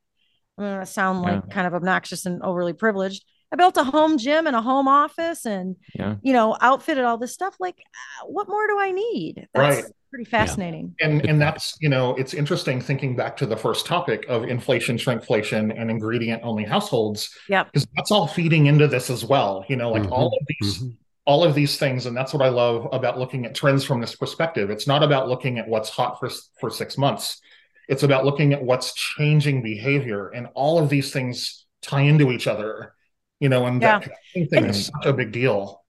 I'm 0.58 0.64
gonna 0.64 0.86
sound 0.86 1.22
like 1.22 1.44
yeah. 1.46 1.54
kind 1.54 1.66
of 1.66 1.74
obnoxious 1.74 2.26
and 2.26 2.42
overly 2.42 2.74
privileged. 2.74 3.24
I 3.52 3.56
built 3.56 3.76
a 3.76 3.84
home 3.84 4.16
gym 4.18 4.46
and 4.46 4.54
a 4.54 4.62
home 4.62 4.86
office 4.86 5.44
and 5.44 5.76
yeah. 5.94 6.16
you 6.22 6.32
know, 6.32 6.56
outfitted 6.60 7.04
all 7.04 7.18
this 7.18 7.32
stuff. 7.32 7.56
Like, 7.58 7.78
uh, 7.78 8.26
what 8.26 8.48
more 8.48 8.66
do 8.68 8.78
I 8.78 8.92
need? 8.92 9.48
That's, 9.54 9.82
right 9.82 9.92
pretty 10.10 10.24
fascinating. 10.24 10.94
Yeah. 10.98 11.06
And 11.06 11.26
and 11.26 11.40
that's 11.40 11.76
you 11.80 11.88
know 11.88 12.14
it's 12.16 12.34
interesting 12.34 12.80
thinking 12.80 13.16
back 13.16 13.36
to 13.38 13.46
the 13.46 13.56
first 13.56 13.86
topic 13.86 14.26
of 14.28 14.44
inflation, 14.44 14.96
shrinkflation, 14.96 15.72
and 15.80 15.90
ingredient 15.90 16.42
only 16.44 16.64
households. 16.64 17.34
Yeah, 17.48 17.64
because 17.64 17.86
that's 17.96 18.10
all 18.10 18.26
feeding 18.26 18.66
into 18.66 18.88
this 18.88 19.08
as 19.08 19.24
well. 19.24 19.64
You 19.68 19.76
know, 19.76 19.90
like 19.90 20.02
mm-hmm. 20.02 20.12
all 20.12 20.26
of 20.26 20.46
these. 20.48 20.78
Mm-hmm. 20.78 20.90
All 21.26 21.44
of 21.44 21.54
these 21.54 21.78
things, 21.78 22.06
and 22.06 22.16
that's 22.16 22.32
what 22.32 22.42
I 22.42 22.48
love 22.48 22.88
about 22.92 23.18
looking 23.18 23.44
at 23.44 23.54
trends 23.54 23.84
from 23.84 24.00
this 24.00 24.16
perspective. 24.16 24.68
It's 24.68 24.88
not 24.88 25.04
about 25.04 25.28
looking 25.28 25.58
at 25.58 25.68
what's 25.68 25.88
hot 25.88 26.18
for 26.18 26.30
for 26.58 26.70
six 26.70 26.98
months. 26.98 27.40
It's 27.88 28.02
about 28.02 28.24
looking 28.24 28.52
at 28.52 28.64
what's 28.64 28.94
changing 28.94 29.62
behavior, 29.62 30.30
and 30.30 30.48
all 30.54 30.82
of 30.82 30.88
these 30.88 31.12
things 31.12 31.66
tie 31.82 32.00
into 32.00 32.32
each 32.32 32.46
other. 32.48 32.94
You 33.40 33.48
know, 33.48 33.66
and 33.66 33.80
yeah. 33.80 33.98
that 33.98 34.12
thing 34.32 34.48
and, 34.52 34.66
is 34.66 34.86
such 34.86 35.06
a 35.06 35.12
big 35.12 35.32
deal 35.32 35.80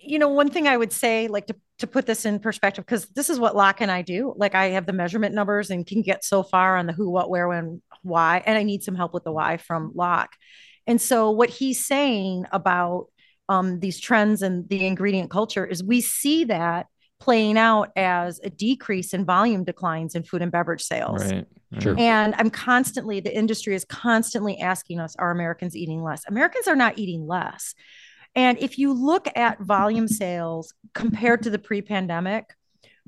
you 0.00 0.18
know, 0.18 0.28
one 0.28 0.50
thing 0.50 0.66
I 0.66 0.76
would 0.76 0.92
say, 0.92 1.28
like 1.28 1.46
to 1.48 1.56
to 1.78 1.86
put 1.88 2.06
this 2.06 2.24
in 2.24 2.38
perspective, 2.38 2.84
because 2.84 3.06
this 3.06 3.28
is 3.28 3.38
what 3.38 3.56
Locke 3.56 3.80
and 3.80 3.90
I 3.90 4.02
do. 4.02 4.32
Like 4.36 4.54
I 4.54 4.66
have 4.66 4.86
the 4.86 4.92
measurement 4.92 5.34
numbers 5.34 5.70
and 5.70 5.84
can 5.84 6.02
get 6.02 6.24
so 6.24 6.44
far 6.44 6.76
on 6.76 6.86
the 6.86 6.92
who, 6.92 7.10
what, 7.10 7.28
where, 7.28 7.48
when, 7.48 7.82
why, 8.02 8.42
and 8.46 8.56
I 8.56 8.62
need 8.62 8.84
some 8.84 8.94
help 8.94 9.12
with 9.12 9.24
the 9.24 9.32
why 9.32 9.56
from 9.56 9.90
Locke. 9.92 10.30
And 10.86 11.00
so 11.00 11.32
what 11.32 11.50
he's 11.50 11.84
saying 11.84 12.46
about 12.52 13.06
um, 13.48 13.80
these 13.80 13.98
trends 13.98 14.42
and 14.42 14.68
the 14.68 14.86
ingredient 14.86 15.30
culture 15.30 15.66
is 15.66 15.82
we 15.82 16.00
see 16.00 16.44
that 16.44 16.86
playing 17.18 17.58
out 17.58 17.90
as 17.96 18.38
a 18.44 18.50
decrease 18.50 19.12
in 19.12 19.24
volume 19.24 19.64
declines 19.64 20.14
in 20.14 20.22
food 20.22 20.42
and 20.42 20.52
beverage 20.52 20.82
sales. 20.82 21.24
Right. 21.24 21.46
Sure. 21.80 21.96
And 21.98 22.34
I'm 22.36 22.50
constantly, 22.50 23.20
the 23.20 23.36
industry 23.36 23.74
is 23.74 23.84
constantly 23.84 24.58
asking 24.58 25.00
us, 25.00 25.16
are 25.16 25.30
Americans 25.30 25.76
eating 25.76 26.02
less? 26.02 26.24
Americans 26.26 26.68
are 26.68 26.76
not 26.76 26.98
eating 26.98 27.26
less. 27.26 27.74
And 28.34 28.58
if 28.58 28.78
you 28.78 28.92
look 28.92 29.28
at 29.36 29.60
volume 29.60 30.08
sales 30.08 30.74
compared 30.92 31.42
to 31.44 31.50
the 31.50 31.58
pre-pandemic, 31.58 32.54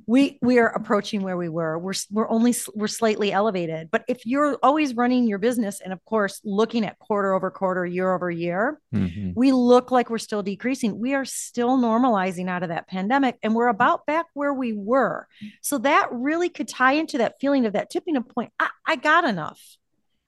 we 0.06 0.38
we 0.42 0.58
are 0.58 0.68
approaching 0.68 1.22
where 1.22 1.36
we 1.38 1.48
were. 1.48 1.78
We're 1.78 1.94
we're 2.10 2.28
only 2.28 2.54
we're 2.74 2.86
slightly 2.86 3.32
elevated. 3.32 3.90
But 3.90 4.04
if 4.08 4.26
you're 4.26 4.56
always 4.62 4.94
running 4.94 5.26
your 5.26 5.38
business 5.38 5.80
and 5.80 5.92
of 5.92 6.04
course 6.04 6.40
looking 6.44 6.84
at 6.84 6.98
quarter 6.98 7.32
over 7.32 7.50
quarter, 7.50 7.86
year 7.86 8.14
over 8.14 8.30
year, 8.30 8.78
Mhm. 8.94 9.32
we 9.34 9.52
look 9.52 9.90
like 9.90 10.10
we're 10.10 10.18
still 10.18 10.42
decreasing. 10.42 10.98
We 10.98 11.14
are 11.14 11.24
still 11.24 11.78
normalizing 11.78 12.48
out 12.48 12.62
of 12.62 12.68
that 12.68 12.88
pandemic 12.88 13.38
and 13.42 13.54
we're 13.54 13.68
about 13.68 14.04
back 14.04 14.26
where 14.34 14.52
we 14.52 14.74
were. 14.74 15.26
So 15.62 15.78
that 15.78 16.08
really 16.12 16.50
could 16.50 16.68
tie 16.68 16.92
into 16.92 17.18
that 17.18 17.36
feeling 17.40 17.64
of 17.64 17.72
that 17.72 17.88
tipping 17.88 18.22
point. 18.22 18.52
I, 18.60 18.68
I 18.86 18.96
got 18.96 19.24
enough. 19.24 19.60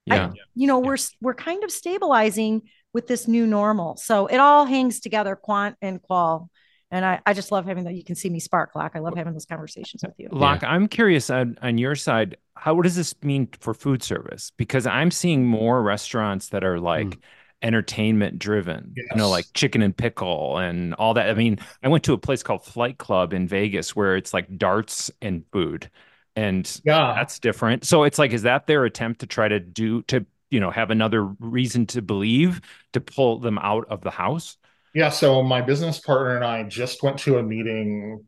Yeah. 0.07 0.33
You 0.55 0.67
know, 0.67 0.79
we're 0.79 0.97
we're 1.21 1.35
kind 1.35 1.63
of 1.63 1.71
stabilizing 1.71 2.63
with 2.95 3.07
this 3.07 3.29
new 3.29 3.47
normal. 3.47 3.99
So 3.99 4.27
it 4.29 4.39
all 4.39 4.65
hangs 4.65 5.01
together, 5.01 5.37
quant 5.37 5.77
and 5.83 6.01
qual. 6.01 6.49
And 6.91 7.05
I, 7.05 7.21
I 7.27 7.35
just 7.35 7.53
love 7.53 7.67
having 7.67 7.85
that. 7.85 7.95
You 7.95 8.05
can 8.05 8.15
see 8.15 8.31
me 8.31 8.41
spark, 8.41 8.75
Locke. 8.75 8.93
I 8.95 9.01
love 9.01 9.17
having 9.17 9.35
those 9.35 9.45
conversations 9.47 10.03
with 10.03 10.15
you. 10.19 10.29
Locke, 10.31 10.65
I'm 10.65 10.89
curious 10.89 11.29
on, 11.29 11.59
on 11.61 11.77
your 11.79 11.95
side, 11.95 12.37
how 12.57 12.75
what 12.75 12.85
does 12.85 12.97
this 12.97 13.15
mean 13.23 13.49
for 13.61 13.75
food 13.75 14.03
service? 14.03 14.53
Because 14.57 14.87
I'm 14.87 15.11
seeing 15.11 15.47
more 15.47 15.83
restaurants 15.83 16.49
that 16.49 16.65
are 16.65 16.81
like 16.81 17.07
Mm. 17.07 17.19
entertainment 17.61 18.39
driven, 18.39 18.93
you 18.97 19.17
know, 19.17 19.29
like 19.29 19.47
chicken 19.53 19.83
and 19.83 19.97
pickle 19.97 20.59
and 20.59 20.95
all 20.95 21.15
that. 21.15 21.29
I 21.29 21.35
mean, 21.35 21.59
I 21.83 21.89
went 21.89 22.05
to 22.05 22.13
a 22.13 22.19
place 22.19 22.43
called 22.43 22.65
Flight 22.65 22.99
Club 22.99 23.33
in 23.33 23.49
Vegas 23.49 23.95
where 23.97 24.17
it's 24.17 24.33
like 24.33 24.57
darts 24.57 25.11
and 25.21 25.45
food. 25.53 25.91
And 26.37 26.81
Yeah. 26.85 27.15
that's 27.17 27.39
different. 27.41 27.85
So 27.85 28.05
it's 28.05 28.19
like, 28.19 28.33
is 28.33 28.43
that 28.43 28.67
their 28.67 28.85
attempt 28.85 29.21
to 29.21 29.27
try 29.27 29.49
to 29.49 29.59
do 29.61 30.03
to, 30.03 30.25
you 30.51 30.61
know, 30.61 30.71
have 30.71 30.91
another 30.91 31.25
reason 31.25 31.85
to 31.87 32.01
believe 32.03 32.61
to 32.93 33.01
pull 33.01 33.41
them 33.41 33.59
out 33.59 33.87
of 33.91 34.03
the 34.03 34.11
house? 34.13 34.57
Yeah, 34.95 35.11
so 35.11 35.43
my 35.43 35.61
business 35.61 35.99
partner 35.99 36.37
and 36.37 36.45
I 36.45 36.63
just 36.65 37.03
went 37.03 37.19
to 37.21 37.39
a 37.39 37.43
meeting 37.43 38.27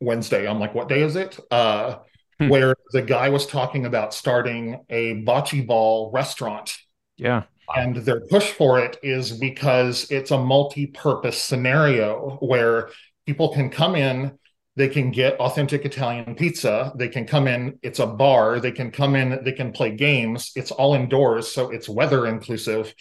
Wednesday. 0.00 0.48
I'm 0.48 0.60
like, 0.60 0.74
what 0.74 0.88
day 0.88 1.02
is 1.02 1.16
it? 1.16 1.38
Uh, 1.50 1.96
Hmm. 2.38 2.48
where 2.50 2.74
the 2.92 3.00
guy 3.00 3.30
was 3.30 3.46
talking 3.46 3.86
about 3.86 4.12
starting 4.12 4.84
a 4.90 5.22
bocce 5.24 5.66
ball 5.66 6.10
restaurant. 6.12 6.76
Yeah. 7.16 7.44
And 7.74 7.96
their 7.96 8.20
push 8.20 8.50
for 8.52 8.78
it 8.78 8.98
is 9.02 9.32
because 9.32 10.10
it's 10.10 10.30
a 10.30 10.38
multi-purpose 10.38 11.40
scenario 11.40 12.36
where 12.40 12.90
people 13.26 13.48
can 13.54 13.70
come 13.70 13.96
in, 13.96 14.38
they 14.76 14.88
can 14.88 15.10
get 15.10 15.40
authentic 15.40 15.86
Italian 15.86 16.34
pizza, 16.34 16.92
they 16.96 17.08
can 17.08 17.26
come 17.26 17.48
in, 17.48 17.78
it's 17.82 18.00
a 18.00 18.06
bar, 18.06 18.60
they 18.60 18.70
can 18.70 18.90
come 18.90 19.16
in, 19.16 19.42
they 19.42 19.52
can 19.52 19.72
play 19.72 19.90
games, 19.90 20.52
it's 20.54 20.70
all 20.70 20.94
indoors, 20.94 21.48
so 21.48 21.70
it's 21.70 21.88
weather 21.88 22.26
inclusive. 22.26 22.94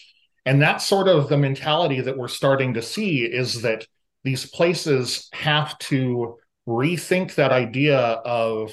And 0.45 0.61
that's 0.61 0.85
sort 0.85 1.07
of 1.07 1.27
the 1.27 1.37
mentality 1.37 2.01
that 2.01 2.17
we're 2.17 2.27
starting 2.27 2.75
to 2.75 2.81
see 2.81 3.23
is 3.23 3.61
that 3.63 3.85
these 4.23 4.45
places 4.45 5.29
have 5.33 5.77
to 5.79 6.37
rethink 6.67 7.35
that 7.35 7.51
idea 7.51 7.97
of 7.97 8.71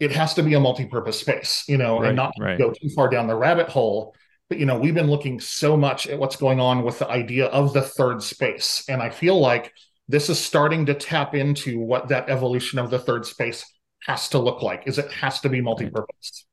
it 0.00 0.12
has 0.12 0.34
to 0.34 0.42
be 0.42 0.54
a 0.54 0.60
multi-purpose 0.60 1.20
space, 1.20 1.64
you 1.66 1.76
know, 1.76 2.00
Right, 2.00 2.08
and 2.08 2.16
not 2.16 2.32
right. 2.38 2.58
go 2.58 2.72
too 2.72 2.88
far 2.90 3.08
down 3.08 3.26
the 3.26 3.34
rabbit 3.34 3.68
hole. 3.68 4.14
But 4.48 4.58
you 4.58 4.66
know, 4.66 4.78
we've 4.78 4.94
been 4.94 5.10
looking 5.10 5.40
so 5.40 5.76
much 5.76 6.06
at 6.06 6.18
what's 6.18 6.36
going 6.36 6.60
on 6.60 6.82
with 6.82 7.00
the 7.00 7.08
idea 7.08 7.46
of 7.46 7.72
the 7.72 7.82
third 7.82 8.22
space, 8.22 8.84
and 8.88 9.02
I 9.02 9.10
feel 9.10 9.38
like 9.38 9.72
this 10.08 10.30
is 10.30 10.38
starting 10.38 10.86
to 10.86 10.94
tap 10.94 11.34
into 11.34 11.80
what 11.80 12.08
that 12.08 12.30
evolution 12.30 12.78
of 12.78 12.88
the 12.88 12.98
third 12.98 13.26
space 13.26 13.64
has 14.04 14.28
to 14.30 14.38
look 14.38 14.62
like. 14.62 14.84
Is 14.86 14.98
it 14.98 15.12
has 15.12 15.40
to 15.40 15.50
be 15.50 15.60
multi-purpose? 15.60 16.46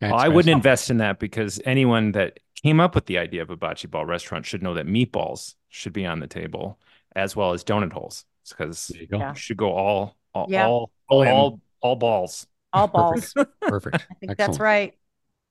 That's 0.00 0.12
I 0.12 0.28
wouldn't 0.28 0.52
invest 0.52 0.90
in 0.90 0.96
that 0.98 1.20
because 1.20 1.60
anyone 1.64 2.12
that 2.12 2.40
came 2.66 2.80
up 2.80 2.96
with 2.96 3.06
the 3.06 3.16
idea 3.16 3.42
of 3.42 3.50
a 3.50 3.56
bocce 3.56 3.88
ball 3.88 4.04
restaurant 4.04 4.44
should 4.44 4.60
know 4.62 4.74
that 4.74 4.86
meatballs 4.86 5.54
should 5.68 5.92
be 5.92 6.04
on 6.04 6.18
the 6.18 6.26
table 6.26 6.78
as 7.14 7.36
well 7.36 7.52
as 7.52 7.62
donut 7.62 7.92
holes 7.92 8.24
because 8.48 8.90
you 8.94 9.06
go. 9.06 9.18
Yeah. 9.18 9.30
you 9.30 9.36
should 9.36 9.56
go 9.56 9.72
all 9.72 10.16
all 10.34 10.46
Yeah. 10.48 10.66
all 10.66 10.90
All 11.08 11.28
all, 11.28 11.60
all 11.80 11.96
balls. 11.96 12.46
All 12.72 12.88
balls. 12.88 13.32
Perfect. 13.62 13.94
I 14.10 14.14
think 14.14 14.36
that's 14.36 14.58
right. 14.58 14.94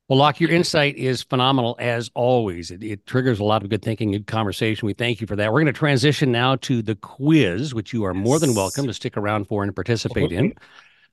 Well, 0.08 0.20
Locke, 0.20 0.40
your 0.40 0.52
insight 0.52 0.98
is 0.98 1.24
phenomenal 1.24 1.78
as 1.80 2.12
always. 2.14 2.70
It, 2.70 2.84
it 2.84 3.06
triggers 3.08 3.40
a 3.40 3.44
lot 3.44 3.64
of 3.64 3.70
good 3.70 3.82
thinking, 3.82 4.12
good 4.12 4.28
conversation. 4.28 4.86
We 4.86 4.94
thank 4.94 5.20
you 5.20 5.26
for 5.26 5.36
that. 5.38 5.52
We're 5.52 5.62
going 5.62 5.74
to 5.74 5.80
transition 5.80 6.32
now 6.32 6.58
to 6.58 6.84
the 6.84 6.94
quiz, 6.96 7.74
which 7.74 7.92
you 7.92 8.04
are 8.04 8.14
more 8.14 8.38
than 8.38 8.54
welcome 8.54 8.86
to 8.86 8.94
stick 8.94 9.18
around 9.18 9.48
for 9.48 9.64
and 9.64 9.74
participate 9.74 10.32
in. 10.32 10.54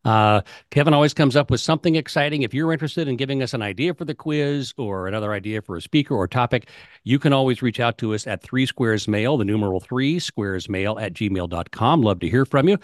Uh, 0.05 0.43
Kevin 0.71 0.95
always 0.95 1.15
comes 1.15 1.37
up 1.37 1.51
with 1.51 1.61
something 1.61 1.95
exciting. 1.97 2.43
If 2.43 2.55
you're 2.55 2.73
interested 2.73 3.09
in 3.09 3.17
giving 3.17 3.43
us 3.43 3.55
an 3.55 3.62
idea 3.62 3.95
for 3.95 4.05
the 4.05 4.15
quiz 4.15 4.75
or 4.77 5.07
another 5.07 5.33
idea 5.33 5.62
for 5.62 5.77
a 5.77 5.83
speaker 5.83 6.15
or 6.15 6.27
topic, 6.27 6.69
you 7.05 7.19
can 7.19 7.33
always 7.33 7.62
reach 7.62 7.81
out 7.81 7.99
to 7.99 8.15
us 8.15 8.27
at 8.27 8.43
three 8.43 8.67
squares 8.67 9.07
mail, 9.07 9.37
the 9.37 9.45
numeral 9.45 9.81
three 9.81 10.19
squares 10.19 10.69
mail 10.69 10.99
at 10.99 11.12
gmail.com. 11.12 12.03
Love 12.03 12.21
to 12.21 12.29
hear 12.29 12.45
from 12.45 12.69
you. 12.69 12.79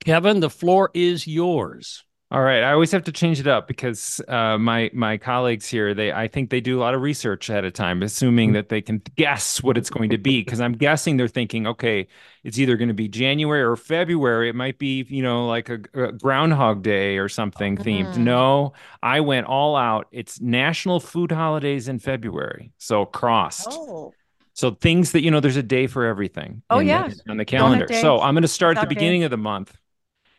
Kevin, 0.00 0.40
the 0.40 0.50
floor 0.50 0.90
is 0.94 1.26
yours. 1.26 2.04
All 2.34 2.42
right, 2.42 2.64
I 2.64 2.72
always 2.72 2.90
have 2.90 3.04
to 3.04 3.12
change 3.12 3.38
it 3.38 3.46
up 3.46 3.68
because 3.68 4.20
uh, 4.26 4.58
my 4.58 4.90
my 4.92 5.16
colleagues 5.18 5.68
here, 5.68 5.94
they 5.94 6.10
I 6.12 6.26
think 6.26 6.50
they 6.50 6.60
do 6.60 6.76
a 6.76 6.80
lot 6.80 6.92
of 6.92 7.00
research 7.00 7.48
ahead 7.48 7.64
of 7.64 7.74
time, 7.74 8.02
assuming 8.02 8.54
that 8.54 8.70
they 8.70 8.82
can 8.82 9.00
guess 9.14 9.62
what 9.62 9.78
it's 9.78 9.88
going 9.88 10.10
to 10.10 10.18
be. 10.18 10.42
Because 10.42 10.60
I'm 10.60 10.72
guessing 10.72 11.16
they're 11.16 11.28
thinking, 11.28 11.64
okay, 11.68 12.08
it's 12.42 12.58
either 12.58 12.76
going 12.76 12.88
to 12.88 12.94
be 12.94 13.06
January 13.06 13.62
or 13.62 13.76
February. 13.76 14.48
It 14.48 14.56
might 14.56 14.80
be, 14.80 15.06
you 15.08 15.22
know, 15.22 15.46
like 15.46 15.68
a, 15.68 15.78
a 15.94 16.10
Groundhog 16.10 16.82
Day 16.82 17.18
or 17.18 17.28
something 17.28 17.76
themed. 17.76 18.14
Mhm. 18.14 18.16
No, 18.16 18.72
I 19.00 19.20
went 19.20 19.46
all 19.46 19.76
out. 19.76 20.08
It's 20.10 20.40
National 20.40 20.98
Food 20.98 21.30
Holidays 21.30 21.86
in 21.86 22.00
February, 22.00 22.72
so 22.78 23.04
crossed. 23.04 23.68
Oh, 23.70 24.12
So 24.54 24.72
things 24.72 25.12
that 25.12 25.22
you 25.22 25.30
know, 25.30 25.38
there's 25.38 25.56
a 25.56 25.62
day 25.62 25.86
for 25.86 26.04
everything. 26.04 26.62
Oh, 26.68 26.80
yeah. 26.80 27.06
the- 27.06 27.30
on 27.30 27.36
the 27.36 27.44
calendar. 27.44 27.86
So 28.00 28.20
I'm 28.20 28.34
going 28.34 28.42
to 28.42 28.48
start 28.48 28.76
at 28.76 28.80
the 28.80 28.86
beginning 28.96 29.22
of 29.22 29.30
the 29.30 29.36
month. 29.36 29.76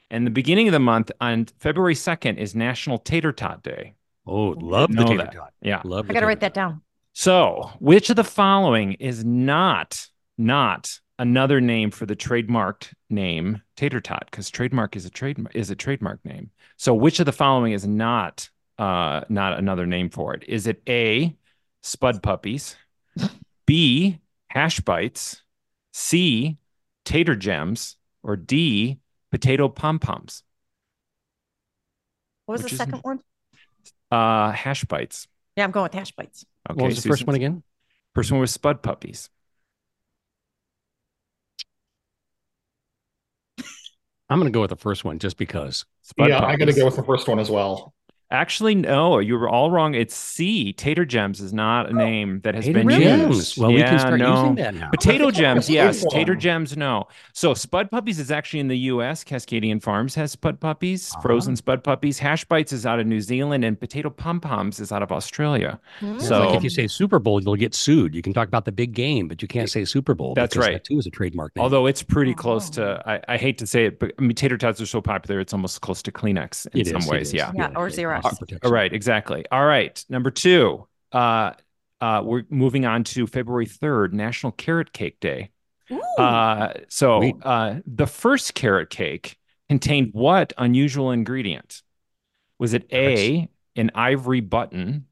And 0.09 0.25
the 0.25 0.31
beginning 0.31 0.67
of 0.67 0.71
the 0.71 0.79
month 0.79 1.11
on 1.19 1.45
February 1.59 1.95
2nd 1.95 2.37
is 2.37 2.55
National 2.55 2.97
Tater 2.99 3.31
Tot 3.31 3.63
Day. 3.63 3.95
Oh, 4.27 4.55
love 4.59 4.95
the 4.95 5.03
tater 5.03 5.17
that. 5.17 5.33
tot. 5.33 5.53
Yeah. 5.61 5.81
Love 5.83 6.09
I 6.09 6.13
got 6.13 6.21
to 6.21 6.25
write 6.25 6.39
that 6.39 6.53
down. 6.53 6.81
So, 7.13 7.71
which 7.79 8.09
of 8.09 8.15
the 8.15 8.23
following 8.23 8.93
is 8.93 9.23
not 9.23 10.07
not 10.37 10.99
another 11.17 11.61
name 11.61 11.91
for 11.91 12.05
the 12.05 12.15
trademarked 12.15 12.93
name 13.09 13.61
Tater 13.77 14.01
Tot? 14.01 14.27
Because 14.29 14.49
trademark 14.49 14.95
is 14.95 15.05
a 15.05 15.09
trade 15.09 15.37
is 15.53 15.69
a 15.69 15.75
trademark 15.75 16.23
name. 16.25 16.51
So, 16.77 16.93
which 16.93 17.19
of 17.19 17.25
the 17.25 17.31
following 17.31 17.73
is 17.73 17.87
not 17.87 18.49
uh 18.77 19.21
not 19.29 19.57
another 19.57 19.85
name 19.85 20.09
for 20.09 20.33
it? 20.33 20.43
Is 20.47 20.67
it 20.67 20.81
A, 20.89 21.35
Spud 21.83 22.21
Puppies, 22.21 22.75
B, 23.65 24.19
Hash 24.49 24.79
Bites, 24.81 25.41
C, 25.93 26.57
Tater 27.05 27.35
Gems, 27.35 27.95
or 28.23 28.35
D, 28.35 28.99
Potato 29.35 29.67
Pom 29.67 29.99
Poms? 29.99 30.43
What 32.45 32.53
was 32.53 32.63
Which 32.63 32.71
the 32.71 32.75
is- 32.75 32.77
second 32.77 32.99
one? 33.01 33.19
Uh, 34.09 34.51
Hash 34.51 34.85
Bites. 34.85 35.27
Yeah, 35.57 35.65
I'm 35.65 35.71
going 35.71 35.83
with 35.83 35.93
hash 35.93 36.11
bites. 36.11 36.45
Okay, 36.69 36.81
What 36.81 36.87
was 36.87 37.01
the 37.03 37.09
first 37.09 37.25
one 37.27 37.35
again? 37.35 37.63
First 38.13 38.29
one 38.31 38.39
was 38.41 38.51
Spud 38.51 38.81
Puppies. 38.83 39.29
I'm 44.29 44.39
going 44.39 44.51
to 44.51 44.55
go 44.55 44.61
with 44.61 44.69
the 44.69 44.75
first 44.75 45.03
one 45.05 45.17
just 45.19 45.37
because. 45.37 45.85
Spud 46.01 46.27
yeah, 46.29 46.43
I 46.45 46.55
got 46.57 46.65
to 46.65 46.73
go 46.73 46.85
with 46.85 46.95
the 46.97 47.03
first 47.03 47.27
one 47.27 47.39
as 47.39 47.49
well. 47.49 47.93
Actually, 48.35 48.75
no, 48.75 49.19
you 49.19 49.37
were 49.37 49.47
all 49.47 49.71
wrong. 49.71 49.95
It's 49.95 50.13
C. 50.13 50.73
Tater 50.73 51.05
Gems 51.05 51.39
is 51.39 51.53
not 51.53 51.89
a 51.89 51.93
name 51.93 52.41
that 52.41 52.53
has 52.53 52.65
Tater 52.65 52.83
been 52.83 52.89
gems. 52.99 53.35
used. 53.37 53.57
Well, 53.57 53.71
we 53.71 53.81
can 53.81 53.97
start 53.97 54.19
no. 54.19 54.35
using 54.41 54.55
that 54.55 54.75
now. 54.75 54.89
Potato 54.89 55.31
Gems, 55.41 55.69
yes. 55.69 56.01
Good 56.03 56.09
Tater. 56.11 56.35
Gems, 56.35 56.75
no. 56.75 57.07
So 57.33 57.53
Spud 57.53 57.89
Puppies 57.89 58.19
is 58.19 58.29
actually 58.31 58.59
in 58.59 58.67
the 58.67 58.77
U.S. 58.93 59.23
Cascadian 59.23 59.81
Farms 59.81 60.13
has 60.15 60.33
Spud 60.33 60.59
Puppies, 60.59 61.11
Uh-huh. 61.13 61.21
frozen 61.21 61.55
Spud 61.55 61.83
Puppies. 61.83 62.19
Hash 62.19 62.43
Bites 62.45 62.73
is 62.73 62.85
out 62.85 62.99
of 62.99 63.07
New 63.07 63.21
Zealand, 63.21 63.63
and 63.63 63.79
Potato 63.79 64.09
Pom 64.09 64.41
Poms 64.41 64.79
is 64.81 64.91
out 64.91 65.01
of 65.01 65.11
Australia. 65.13 65.79
Hmm. 66.01 66.19
So- 66.19 66.45
like 66.47 66.57
if 66.57 66.63
you 66.63 66.69
say 66.69 66.87
Super 66.87 67.19
Bowl, 67.19 67.41
you'll 67.41 67.55
get 67.55 67.73
sued. 67.73 68.13
You 68.13 68.21
can 68.21 68.33
talk 68.33 68.47
about 68.49 68.65
the 68.65 68.71
big 68.73 68.93
game, 68.93 69.29
but 69.29 69.41
you 69.41 69.47
can't 69.47 69.69
say 69.69 69.85
Super 69.85 70.13
Bowl. 70.13 70.33
That's 70.33 70.57
right. 70.57 70.73
That 70.73 70.83
too 70.83 70.99
is 70.99 71.07
a 71.07 71.09
trademark 71.09 71.55
name. 71.55 71.63
Although 71.63 71.85
it's 71.85 72.03
pretty 72.03 72.33
close 72.33 72.69
Oh. 72.77 72.83
to, 72.83 73.03
I, 73.05 73.21
I 73.35 73.37
hate 73.37 73.57
to 73.59 73.67
say 73.67 73.85
it, 73.85 73.99
but 73.99 74.11
I 74.19 74.21
mean, 74.21 74.35
tater 74.35 74.57
tots 74.57 74.81
are 74.81 74.85
so 74.85 74.99
popular, 75.01 75.39
it's 75.39 75.53
almost 75.53 75.79
close 75.81 76.01
to 76.03 76.11
Kleenex 76.11 76.67
in 76.73 76.81
It 76.81 76.87
some 76.87 76.97
is, 76.97 77.07
ways. 77.07 77.27
is. 77.29 77.33
Yeah. 77.35 77.51
Yeah, 77.55 77.67
or 77.75 77.87
Xerox. 77.89 78.24
Cost 78.29 78.39
protection. 78.39 78.67
All 78.67 78.73
right, 78.73 78.91
exactly. 78.91 79.45
All 79.51 79.65
right, 79.65 80.03
number 80.09 80.31
two. 80.31 80.87
Uh, 81.11 81.53
uh, 82.01 82.21
we're 82.23 82.43
moving 82.49 82.85
on 82.85 83.03
to 83.05 83.25
February 83.25 83.65
third, 83.65 84.13
National 84.13 84.51
Carrot 84.51 84.91
Cake 84.93 85.19
Day. 85.19 85.49
Uh, 86.17 86.73
so 86.89 87.37
uh, 87.43 87.79
the 87.85 88.07
first 88.07 88.53
carrot 88.53 88.89
cake 88.89 89.37
contained 89.69 90.09
what 90.13 90.53
unusual 90.57 91.11
ingredient? 91.11 91.81
Was 92.59 92.73
it 92.73 92.87
A, 92.91 93.49
an 93.75 93.91
ivory 93.93 94.41
button, 94.41 95.07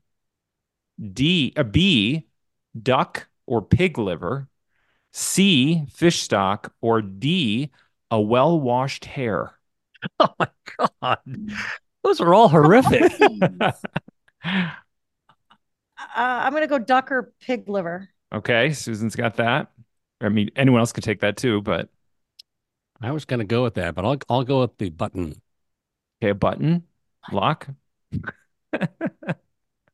D, 1.12 1.54
a 1.56 1.64
B, 1.64 2.26
duck 2.82 3.28
or 3.46 3.62
pig 3.62 3.98
liver, 3.98 4.48
C, 5.12 5.86
fish 5.92 6.22
stock, 6.22 6.74
or 6.82 7.02
D, 7.02 7.72
a 8.12 8.20
well 8.20 8.60
washed 8.60 9.06
hair? 9.06 9.58
Oh 10.20 10.34
my 10.38 10.50
God. 10.78 11.20
Those 12.04 12.22
are 12.22 12.34
all 12.34 12.50
horrific. 12.50 13.12
uh, 13.62 13.74
I'm 16.16 16.52
going 16.52 16.64
to 16.64 16.68
go 16.68 16.80
duck 16.80 17.12
or 17.12 17.34
pig 17.42 17.70
liver. 17.70 18.10
Okay. 18.34 18.74
Susan's 18.74 19.16
got 19.16 19.38
that. 19.38 19.72
I 20.22 20.30
mean, 20.30 20.52
anyone 20.56 20.80
else 20.80 20.94
could 20.94 21.04
take 21.04 21.22
that 21.22 21.38
too, 21.38 21.62
but 21.62 21.90
I 23.02 23.12
was 23.12 23.26
going 23.26 23.40
to 23.40 23.46
go 23.46 23.64
with 23.64 23.74
that, 23.76 23.96
but 23.96 24.06
I'll 24.06 24.18
I'll 24.30 24.44
go 24.44 24.62
with 24.62 24.78
the 24.78 24.90
button. 24.90 25.36
Okay, 26.22 26.30
a 26.30 26.36
button 26.36 26.84
Locke. 27.32 27.68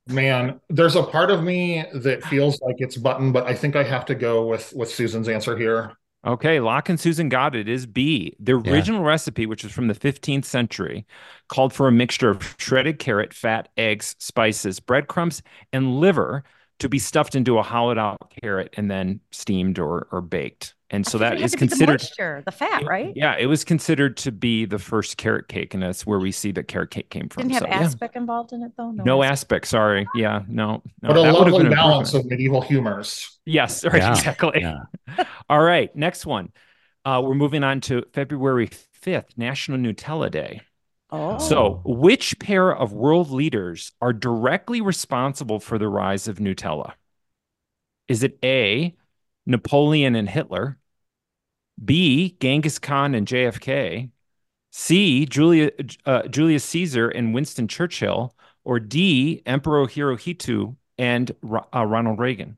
Man, 0.08 0.60
there's 0.70 0.96
a 0.96 1.04
part 1.04 1.30
of 1.30 1.44
me 1.44 1.86
that 1.94 2.24
feels 2.24 2.60
like 2.62 2.78
it's 2.80 2.98
button, 2.98 3.32
but 3.32 3.46
I 3.46 3.54
think 3.54 3.76
I 3.76 3.84
have 3.84 4.06
to 4.06 4.16
go 4.16 4.46
with 4.48 4.74
with 4.74 4.90
Susan's 4.90 5.30
answer 5.30 5.58
here. 5.58 5.94
Okay, 6.26 6.60
Locke 6.60 6.90
and 6.90 7.00
Susan 7.00 7.30
got 7.30 7.56
it. 7.56 7.62
it 7.62 7.70
is 7.70 7.86
B. 7.86 8.36
The 8.40 8.62
Yeah. 8.64 8.72
original 8.74 9.04
recipe, 9.04 9.46
which 9.46 9.64
is 9.64 9.72
from 9.72 9.88
the 9.88 9.94
15th 9.94 10.44
century, 10.46 11.06
called 11.48 11.72
for 11.74 11.88
a 11.88 11.92
mixture 11.92 12.30
of 12.30 12.56
shredded 12.60 13.00
carrot, 13.00 13.34
fat, 13.34 13.70
eggs, 13.78 14.16
spices, 14.20 14.80
breadcrumbs, 14.82 15.42
and 15.72 16.00
liver 16.00 16.44
to 16.80 16.90
be 16.90 17.00
stuffed 17.00 17.36
into 17.36 17.58
a 17.58 17.64
hollowed 17.64 17.98
out 17.98 18.18
carrot 18.42 18.74
and 18.78 18.90
then 18.90 19.20
steamed 19.32 19.80
or 19.80 20.08
or 20.12 20.22
baked. 20.22 20.76
And 20.92 21.06
so 21.06 21.20
I 21.20 21.22
that 21.22 21.32
figured 21.34 21.42
it 21.42 21.46
is 21.46 21.52
had 21.52 21.60
to 21.60 21.66
be 21.68 21.76
the 21.76 21.86
moisture, 21.94 22.44
the 22.46 22.52
fat, 22.52 22.84
right? 22.86 23.14
Yeah, 23.16 23.36
it 23.38 23.46
was 23.46 23.64
considered 23.64 24.18
to 24.18 24.32
be 24.32 24.66
the 24.66 24.80
first 24.80 25.18
carrot 25.18 25.48
cake, 25.48 25.76
and 25.76 25.84
that's 25.84 26.06
where 26.06 26.20
we 26.20 26.32
see 26.32 26.52
that 26.54 26.68
carrot 26.68 26.90
cake 26.90 27.10
came 27.12 27.30
from. 27.30 27.48
Didn't 27.48 27.70
have 27.70 27.92
So, 27.92 27.98
yeah. 28.02 28.08
involved 28.16 28.54
in 28.54 28.64
it 28.64 28.72
though. 28.76 28.92
No 28.92 29.22
aspect. 29.22 29.68
Sorry. 29.68 30.08
Yeah. 30.16 30.42
No. 30.48 30.82
no 31.04 31.10
But 31.10 31.18
a 31.18 31.22
that 31.22 31.34
lovely 31.34 31.64
been 31.64 31.72
balance 31.72 32.14
of 32.16 32.26
medieval 32.26 32.62
humors. 32.62 33.40
Yes. 33.46 33.84
Right. 33.90 33.98
Yeah, 33.98 34.12
Exactly. 34.12 34.62
Yeah. 34.62 35.24
All 35.50 35.62
right. 35.62 35.96
Next 35.96 36.26
one. 36.26 36.52
Uh, 37.06 37.22
we're 37.24 37.36
moving 37.36 37.64
on 37.64 37.82
to 37.82 38.04
February 38.14 38.70
5th, 39.04 39.38
National 39.38 39.78
Nutella 39.78 40.30
Day. 40.30 40.62
Oh, 41.12 41.38
So, 41.40 41.82
which 41.86 42.38
pair 42.40 42.76
of 42.76 42.94
world 42.94 43.30
leaders 43.32 43.92
are 44.02 44.14
directly 44.14 44.82
responsible 44.82 45.60
for 45.60 45.78
the 45.78 45.88
rise 45.88 46.28
of 46.28 46.38
Nutella? 46.38 46.94
Is 48.10 48.24
it 48.24 48.38
A, 48.44 48.96
Napoleon 49.46 50.16
and 50.16 50.30
Hitler? 50.30 50.78
B, 51.84 52.38
Genghis 52.42 52.80
Khan 52.80 53.16
and 53.16 53.28
JFK? 53.28 54.12
C, 54.72 55.26
Julia, 55.26 55.72
uh, 56.06 56.28
Julius 56.28 56.64
Caesar 56.66 57.10
and 57.10 57.34
Winston 57.34 57.68
Churchill? 57.68 58.36
Or 58.64 58.80
D, 58.80 59.42
Emperor 59.46 59.88
Hirohito 59.88 60.76
and 60.98 61.32
uh, 61.44 61.86
Ronald 61.86 62.20
Reagan? 62.20 62.58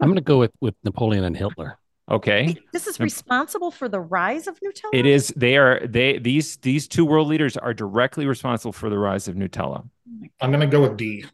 I'm 0.00 0.08
going 0.08 0.16
to 0.16 0.22
go 0.22 0.38
with 0.38 0.52
with 0.60 0.76
Napoleon 0.84 1.24
and 1.24 1.36
Hitler. 1.36 1.79
Okay. 2.10 2.56
this 2.72 2.86
is 2.86 2.98
responsible 2.98 3.70
for 3.70 3.88
the 3.88 4.00
rise 4.00 4.46
of 4.46 4.58
Nutella. 4.60 4.90
It 4.92 5.06
is. 5.06 5.32
They 5.36 5.56
are. 5.56 5.86
They 5.86 6.18
these 6.18 6.56
these 6.58 6.88
two 6.88 7.04
world 7.04 7.28
leaders 7.28 7.56
are 7.56 7.72
directly 7.72 8.26
responsible 8.26 8.72
for 8.72 8.90
the 8.90 8.98
rise 8.98 9.28
of 9.28 9.36
Nutella. 9.36 9.88
I'm 10.40 10.50
going 10.50 10.60
to 10.60 10.66
go 10.66 10.82
with 10.82 10.96
D. 10.96 11.24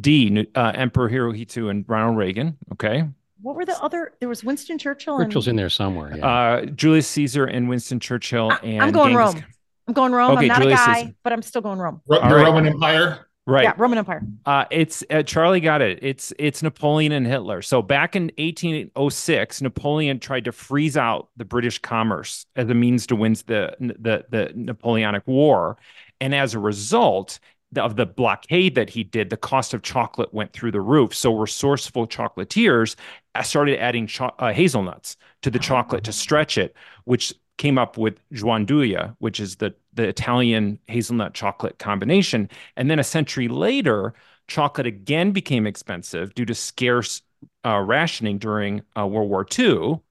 D. 0.00 0.46
Uh, 0.54 0.72
Emperor 0.74 1.08
Hirohito 1.10 1.70
and 1.70 1.84
Ronald 1.88 2.16
Reagan. 2.18 2.56
Okay. 2.72 3.04
What 3.42 3.56
were 3.56 3.64
the 3.64 3.80
other? 3.82 4.12
There 4.20 4.28
was 4.28 4.44
Winston 4.44 4.78
Churchill. 4.78 5.18
Churchill's 5.18 5.46
and, 5.46 5.52
in 5.52 5.56
there 5.56 5.68
somewhere. 5.70 6.16
Yeah. 6.16 6.26
Uh, 6.26 6.66
Julius 6.66 7.06
Caesar 7.08 7.44
and 7.44 7.68
Winston 7.68 8.00
Churchill. 8.00 8.50
I- 8.50 8.58
And 8.62 8.82
I'm 8.82 8.92
going 8.92 9.14
Genghis 9.14 9.34
Rome. 9.34 9.44
I'm 9.88 9.94
going 9.94 10.12
Rome. 10.12 10.32
Okay, 10.32 10.42
I'm 10.42 10.48
not 10.48 10.58
Julius 10.62 10.80
a 10.80 10.86
guy, 10.86 11.00
Caesar. 11.02 11.14
but 11.22 11.32
I'm 11.32 11.42
still 11.42 11.62
going 11.62 11.78
Rome. 11.78 12.00
Ro- 12.06 12.18
All 12.18 12.28
the 12.30 12.36
right. 12.36 12.44
Roman 12.44 12.66
Empire. 12.66 13.26
Right. 13.48 13.62
Yeah, 13.62 13.74
Roman 13.76 13.98
Empire. 13.98 14.22
Uh, 14.44 14.64
it's 14.72 15.04
uh, 15.08 15.22
Charlie 15.22 15.60
got 15.60 15.80
it. 15.80 16.00
It's 16.02 16.32
it's 16.36 16.64
Napoleon 16.64 17.12
and 17.12 17.24
Hitler. 17.24 17.62
So 17.62 17.80
back 17.80 18.16
in 18.16 18.24
1806, 18.38 19.62
Napoleon 19.62 20.18
tried 20.18 20.46
to 20.46 20.52
freeze 20.52 20.96
out 20.96 21.28
the 21.36 21.44
British 21.44 21.78
commerce 21.78 22.44
as 22.56 22.68
a 22.68 22.74
means 22.74 23.06
to 23.06 23.14
win 23.16 23.34
the 23.46 23.76
the 23.78 24.24
the 24.30 24.52
Napoleonic 24.56 25.24
War, 25.28 25.76
and 26.20 26.34
as 26.34 26.54
a 26.54 26.58
result 26.58 27.38
of 27.76 27.94
the 27.94 28.06
blockade 28.06 28.74
that 28.74 28.90
he 28.90 29.04
did, 29.04 29.30
the 29.30 29.36
cost 29.36 29.74
of 29.74 29.82
chocolate 29.82 30.34
went 30.34 30.52
through 30.52 30.72
the 30.72 30.80
roof. 30.80 31.14
So 31.14 31.36
resourceful 31.36 32.08
chocolatiers 32.08 32.96
uh, 33.36 33.42
started 33.42 33.80
adding 33.80 34.08
cho- 34.08 34.34
uh, 34.40 34.52
hazelnuts 34.52 35.16
to 35.42 35.50
the 35.50 35.58
chocolate 35.60 36.02
to 36.04 36.12
stretch 36.12 36.58
it, 36.58 36.74
which 37.04 37.32
came 37.58 37.78
up 37.78 37.96
with 37.98 38.20
Gianduja, 38.32 39.16
which 39.18 39.40
is 39.40 39.56
the 39.56 39.74
the 39.94 40.04
Italian 40.08 40.78
hazelnut 40.88 41.34
chocolate 41.34 41.78
combination. 41.78 42.50
And 42.76 42.90
then 42.90 42.98
a 42.98 43.04
century 43.04 43.48
later, 43.48 44.14
chocolate 44.46 44.86
again 44.86 45.32
became 45.32 45.66
expensive 45.66 46.34
due 46.34 46.44
to 46.44 46.54
scarce 46.54 47.22
uh, 47.64 47.78
rationing 47.80 48.38
during 48.38 48.82
uh, 48.98 49.06
World 49.06 49.30
War 49.30 49.44
II. 49.44 50.02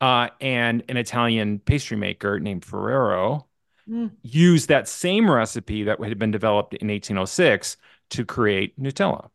Uh, 0.00 0.28
and 0.40 0.82
an 0.88 0.96
Italian 0.96 1.58
pastry 1.60 1.96
maker 1.96 2.38
named 2.40 2.64
Ferrero 2.64 3.46
Mm. 3.88 4.16
used 4.22 4.68
that 4.68 4.88
same 4.88 5.30
recipe 5.30 5.84
that 5.84 6.02
had 6.02 6.18
been 6.18 6.30
developed 6.30 6.74
in 6.74 6.90
1806 6.90 7.76
to 8.10 8.24
create 8.24 8.78
Nutella. 8.80 9.28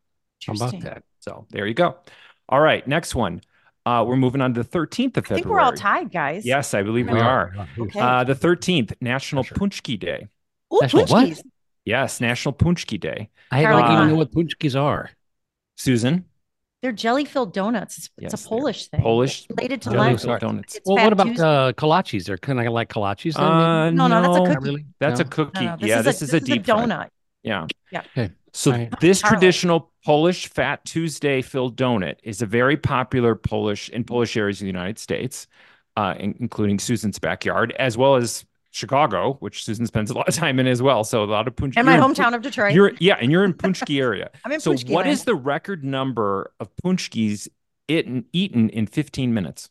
How 0.48 0.54
about 0.54 0.80
that? 0.82 1.04
So 1.20 1.46
there 1.52 1.68
you 1.68 1.74
go. 1.74 1.98
All 2.48 2.60
right, 2.60 2.86
next 2.88 3.14
one. 3.14 3.42
Uh, 3.90 4.04
we're 4.04 4.16
moving 4.16 4.42
on 4.42 4.54
to 4.54 4.62
the 4.64 4.70
13th 4.70 5.18
of 5.18 5.26
February. 5.26 5.42
I 5.42 5.42
February. 5.42 5.42
think 5.42 5.46
we're 5.48 5.60
all 5.60 5.72
tied, 5.74 6.12
guys. 6.12 6.46
Yes, 6.46 6.74
I 6.74 6.84
believe 6.84 7.10
we 7.10 7.20
are. 7.20 7.54
Okay. 7.78 8.00
Uh, 8.00 8.24
the 8.24 8.36
13th, 8.36 8.94
National 9.02 9.44
Pressure. 9.44 9.56
Paczki 9.56 10.00
Day. 10.00 10.28
Ooh, 10.74 10.80
National 10.82 11.06
what? 11.08 11.42
Yes, 11.86 12.22
National 12.22 12.54
Paczki 12.54 13.00
Day. 13.00 13.30
I 13.52 13.64
Charlie, 13.64 13.82
don't 13.82 13.88
come 13.88 13.98
even 13.98 14.10
know 14.10 14.16
what 14.16 14.32
paczkis 14.32 14.80
are. 14.80 15.10
Susan, 15.76 16.26
They're 16.82 16.92
jelly 16.92 17.26
filled 17.26 17.54
donuts. 17.54 17.98
It's, 17.98 18.10
it's 18.20 18.46
a 18.46 18.48
Polish 18.50 18.88
thing. 18.88 19.02
Polish 19.02 19.48
related 19.50 19.82
to 19.84 19.90
jelly 19.92 20.18
filled 20.18 20.40
donuts. 20.40 20.76
It's 20.76 20.86
Well, 20.88 20.98
what 21.04 21.14
about 21.14 21.40
uh, 21.40 21.74
kolaches? 21.74 22.26
They're 22.26 22.38
kind 22.38 22.60
of 22.60 22.72
like 22.72 22.90
kolaches. 22.90 23.34
Then. 23.34 23.44
Uh, 23.44 23.90
No, 23.90 24.08
no, 24.08 24.22
that's 24.22 24.38
a 24.38 24.54
cookie. 24.54 24.66
really. 24.66 24.86
That's 25.00 25.20
a 25.20 25.26
cookie. 25.26 25.66
No, 25.66 25.76
no, 25.78 25.88
yeah, 25.88 26.00
is 26.00 26.06
this 26.06 26.22
is 26.22 26.34
a 26.34 26.40
deep 26.40 26.66
fry. 26.66 27.10
Donut. 27.46 27.72
Yeah. 27.92 28.02
Yeah. 28.16 28.24
Okay. 28.26 28.34
So 28.54 28.72
Right. 28.72 29.00
this 29.00 29.22
Charlie. 29.22 29.36
traditional 29.38 29.92
Polish 30.06 30.48
Fat 30.50 30.84
Tuesday 30.86 31.42
filled 31.42 31.76
donut 31.78 32.16
is 32.24 32.42
a 32.42 32.46
very 32.46 32.78
popular 32.78 33.36
Polish 33.36 33.90
in 33.90 34.04
Polish 34.04 34.36
areas 34.36 34.58
of 34.58 34.62
the 34.62 34.68
United 34.68 34.98
States, 34.98 35.48
uh, 35.98 36.16
in- 36.20 36.36
including 36.40 36.80
Susan's 36.80 37.20
backyard, 37.20 37.74
as 37.80 37.98
well 37.98 38.16
as 38.16 38.46
Chicago, 38.72 39.34
which 39.40 39.64
Susan 39.64 39.86
spends 39.88 40.10
a 40.12 40.14
lot 40.14 40.28
of 40.28 40.36
time 40.36 40.60
in 40.60 40.68
as 40.68 40.82
well. 40.82 41.04
So 41.04 41.24
a 41.24 41.26
lot 41.26 41.48
of 41.48 41.56
punch. 41.56 41.76
And 41.78 41.86
my 41.86 41.96
you're 41.96 42.04
in 42.04 42.12
hometown 42.12 42.34
of 42.36 42.42
Detroit. 42.42 42.74
You're 42.74 42.92
yeah, 43.00 43.18
and 43.20 43.32
you're 43.32 43.44
in 43.44 43.54
Paczki 43.56 44.00
area. 44.00 44.30
I'm 44.46 44.52
in 44.52 44.60
so 44.60 44.74
Paczki 44.74 44.90
what 44.90 45.06
land. 45.06 45.10
is 45.14 45.24
the 45.26 45.36
record 45.36 45.84
number 45.84 46.52
of 46.60 46.70
Paczkis 46.84 47.48
eaten 47.88 48.26
eaten 48.34 48.70
in 48.70 48.86
15 48.88 49.34
minutes? 49.34 49.70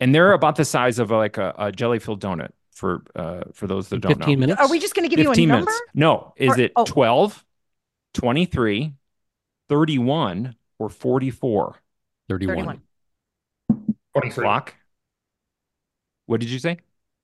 And 0.00 0.14
they're 0.14 0.32
about 0.32 0.54
the 0.56 0.64
size 0.64 0.98
of 1.00 1.10
like 1.10 1.38
a, 1.38 1.52
a 1.58 1.72
jelly 1.72 1.98
filled 1.98 2.20
donut 2.22 2.50
for 2.78 3.02
uh 3.16 3.40
for 3.52 3.66
those 3.66 3.88
that 3.88 3.96
In 3.96 4.00
don't 4.02 4.16
15 4.18 4.38
know. 4.38 4.46
minutes. 4.46 4.60
Are 4.60 4.70
we 4.70 4.78
just 4.78 4.94
going 4.94 5.08
to 5.08 5.14
give 5.14 5.22
you 5.22 5.30
a 5.30 5.34
15 5.34 5.48
number? 5.48 5.64
minutes. 5.66 5.82
No, 5.94 6.32
is 6.36 6.56
Or- 6.56 6.60
it 6.60 6.72
oh. 6.76 6.84
12, 6.84 7.44
23, 8.14 8.94
31 9.68 10.54
or 10.78 10.88
44? 10.88 11.76
31. 12.28 12.56
31. 12.56 12.82
23. 14.14 14.44
Locke. 14.46 14.74
What 16.26 16.40
did 16.40 16.50
you 16.50 16.58
say? 16.58 16.78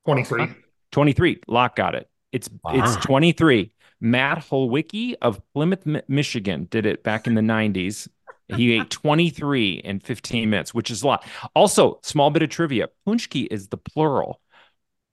23. 0.05 0.47
23. 0.91 1.39
Locke 1.47 1.75
got 1.75 1.95
it. 1.95 2.09
It's 2.31 2.49
it's 2.67 2.95
23. 2.97 3.71
Matt 4.01 4.39
Holwicki 4.39 5.15
of 5.21 5.41
Plymouth, 5.53 5.85
Michigan 6.07 6.67
did 6.69 6.85
it 6.85 7.01
back 7.03 7.27
in 7.27 7.35
the 7.35 7.41
90s. 7.41 8.07
He 8.49 8.73
ate 8.79 8.89
23 8.89 9.75
in 9.85 9.99
15 9.99 10.49
minutes, 10.49 10.73
which 10.73 10.91
is 10.91 11.01
a 11.01 11.07
lot. 11.07 11.25
Also, 11.55 11.99
small 12.03 12.29
bit 12.29 12.43
of 12.43 12.49
trivia. 12.49 12.89
Paczki 13.07 13.47
is 13.49 13.69
the 13.69 13.77
plural. 13.77 14.41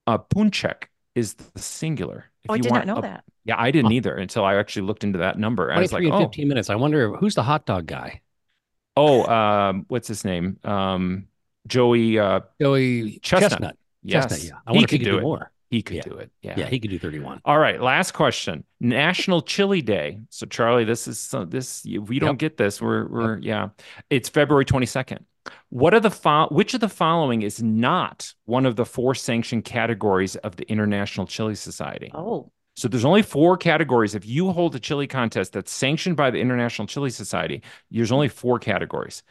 Uh, 0.07 0.17
paczek 0.17 0.85
is 1.15 1.33
the 1.35 1.59
singular. 1.59 2.25
If 2.43 2.49
Oh, 2.49 2.53
I 2.53 2.57
you 2.57 2.63
did 2.63 2.71
want 2.71 2.85
not 2.87 2.93
know 2.95 2.99
a- 2.99 3.03
that. 3.03 3.23
Yeah, 3.45 3.55
I 3.57 3.71
didn't 3.71 3.91
either 3.91 4.15
until 4.15 4.45
I 4.45 4.55
actually 4.55 4.83
looked 4.87 5.03
into 5.03 5.19
that 5.19 5.37
number. 5.37 5.67
And 5.69 5.77
I 5.77 5.81
was 5.81 5.91
like, 5.93 6.03
and 6.03 6.13
oh, 6.13 6.19
15 6.19 6.47
minutes. 6.47 6.69
I 6.69 6.75
wonder 6.75 7.13
who's 7.15 7.35
the 7.35 7.43
hot 7.43 7.65
dog 7.65 7.85
guy? 7.87 8.21
oh, 8.95 9.25
um, 9.25 9.85
what's 9.87 10.07
his 10.07 10.23
name? 10.23 10.59
Um, 10.63 11.27
Joey 11.67 12.19
uh, 12.19 12.41
Joey 12.61 13.19
Chestnut. 13.21 13.51
Chestnut. 13.51 13.77
Yes, 14.03 14.23
Chestnut, 14.25 14.43
yeah. 14.43 14.57
I 14.67 14.71
he 14.71 14.77
wonder 14.77 14.83
if 14.85 14.89
could 14.89 14.99
he 14.99 15.05
could 15.05 15.11
do 15.11 15.17
do 15.17 15.21
more. 15.21 15.51
He 15.71 15.81
could 15.81 15.95
Yeah. 15.97 16.01
do 16.03 16.13
it. 16.17 16.31
Yeah. 16.41 16.53
Yeah, 16.59 16.65
he 16.67 16.79
could 16.79 16.91
do 16.91 16.99
31. 16.99 17.41
All 17.45 17.57
right, 17.57 17.81
last 17.81 18.11
question. 18.11 18.63
National 18.79 19.41
Chili 19.41 19.81
Day. 19.81 20.19
So 20.29 20.45
Charlie, 20.45 20.83
this 20.83 21.07
is 21.07 21.19
so 21.19 21.45
this 21.45 21.83
if 21.85 22.07
we 22.09 22.19
don't 22.19 22.31
Yep. 22.33 22.37
get 22.37 22.57
this, 22.57 22.81
we're 22.81 23.07
we're 23.07 23.37
yeah. 23.39 23.69
It's 24.09 24.29
February 24.29 24.65
22nd. 24.65 25.19
What 25.69 25.93
are 25.93 25.99
the 25.99 26.11
fo- 26.11 26.47
which 26.49 26.73
of 26.73 26.79
the 26.79 26.89
following 26.89 27.41
is 27.41 27.61
not 27.61 28.33
one 28.45 28.65
of 28.65 28.75
the 28.75 28.85
four 28.85 29.15
sanctioned 29.15 29.65
categories 29.65 30.35
of 30.37 30.55
the 30.55 30.69
International 30.69 31.25
Chili 31.27 31.55
Society? 31.55 32.13
Oh, 32.13 32.51
So 32.75 32.87
there's 32.87 33.05
only 33.05 33.21
four 33.23 33.57
categories. 33.57 34.15
If 34.15 34.25
you 34.25 34.51
hold 34.51 34.75
a 34.75 34.79
chili 34.79 35.07
contest 35.07 35.53
that's 35.53 35.71
sanctioned 35.71 36.17
by 36.17 36.31
the 36.31 36.39
International 36.39 36.87
Chili 36.87 37.09
Society, 37.11 37.63
there's 37.91 38.11
only 38.11 38.29
four 38.29 38.59
categories. 38.59 39.23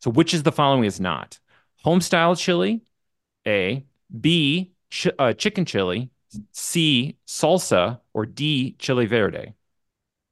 So 0.00 0.10
which 0.10 0.34
is 0.34 0.42
the 0.44 0.52
following 0.52 0.84
is 0.84 1.00
not? 1.00 1.38
homestyle 1.84 2.38
chili, 2.38 2.82
A, 3.46 3.84
B, 4.20 4.72
ch- 4.90 5.08
uh, 5.18 5.32
chicken 5.34 5.64
chili, 5.66 6.10
C, 6.52 7.16
salsa, 7.26 8.00
or 8.14 8.26
D, 8.26 8.76
chili 8.78 9.06
verde? 9.06 9.54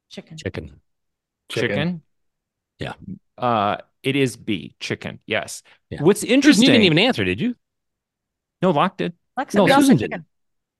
Chicken. 0.09 0.37
Chicken. 0.37 0.81
Chicken. 1.49 2.03
Yeah. 2.79 2.93
Uh, 3.37 3.77
it 4.03 4.15
is 4.15 4.37
B, 4.37 4.75
chicken. 4.79 5.19
Yes. 5.25 5.63
Yeah. 5.89 6.01
What's 6.03 6.23
interesting. 6.23 6.65
You 6.65 6.71
didn't 6.71 6.85
even 6.85 6.99
answer, 6.99 7.23
did 7.25 7.39
you? 7.41 7.55
no, 8.61 8.71
Locke 8.71 8.97
did. 8.97 9.13
Like 9.37 9.53
No, 9.53 9.63
we 9.65 9.71
all 9.71 9.81
Susan 9.81 9.97
said 9.97 10.09
didn't. 10.09 10.11
chicken. 10.11 10.25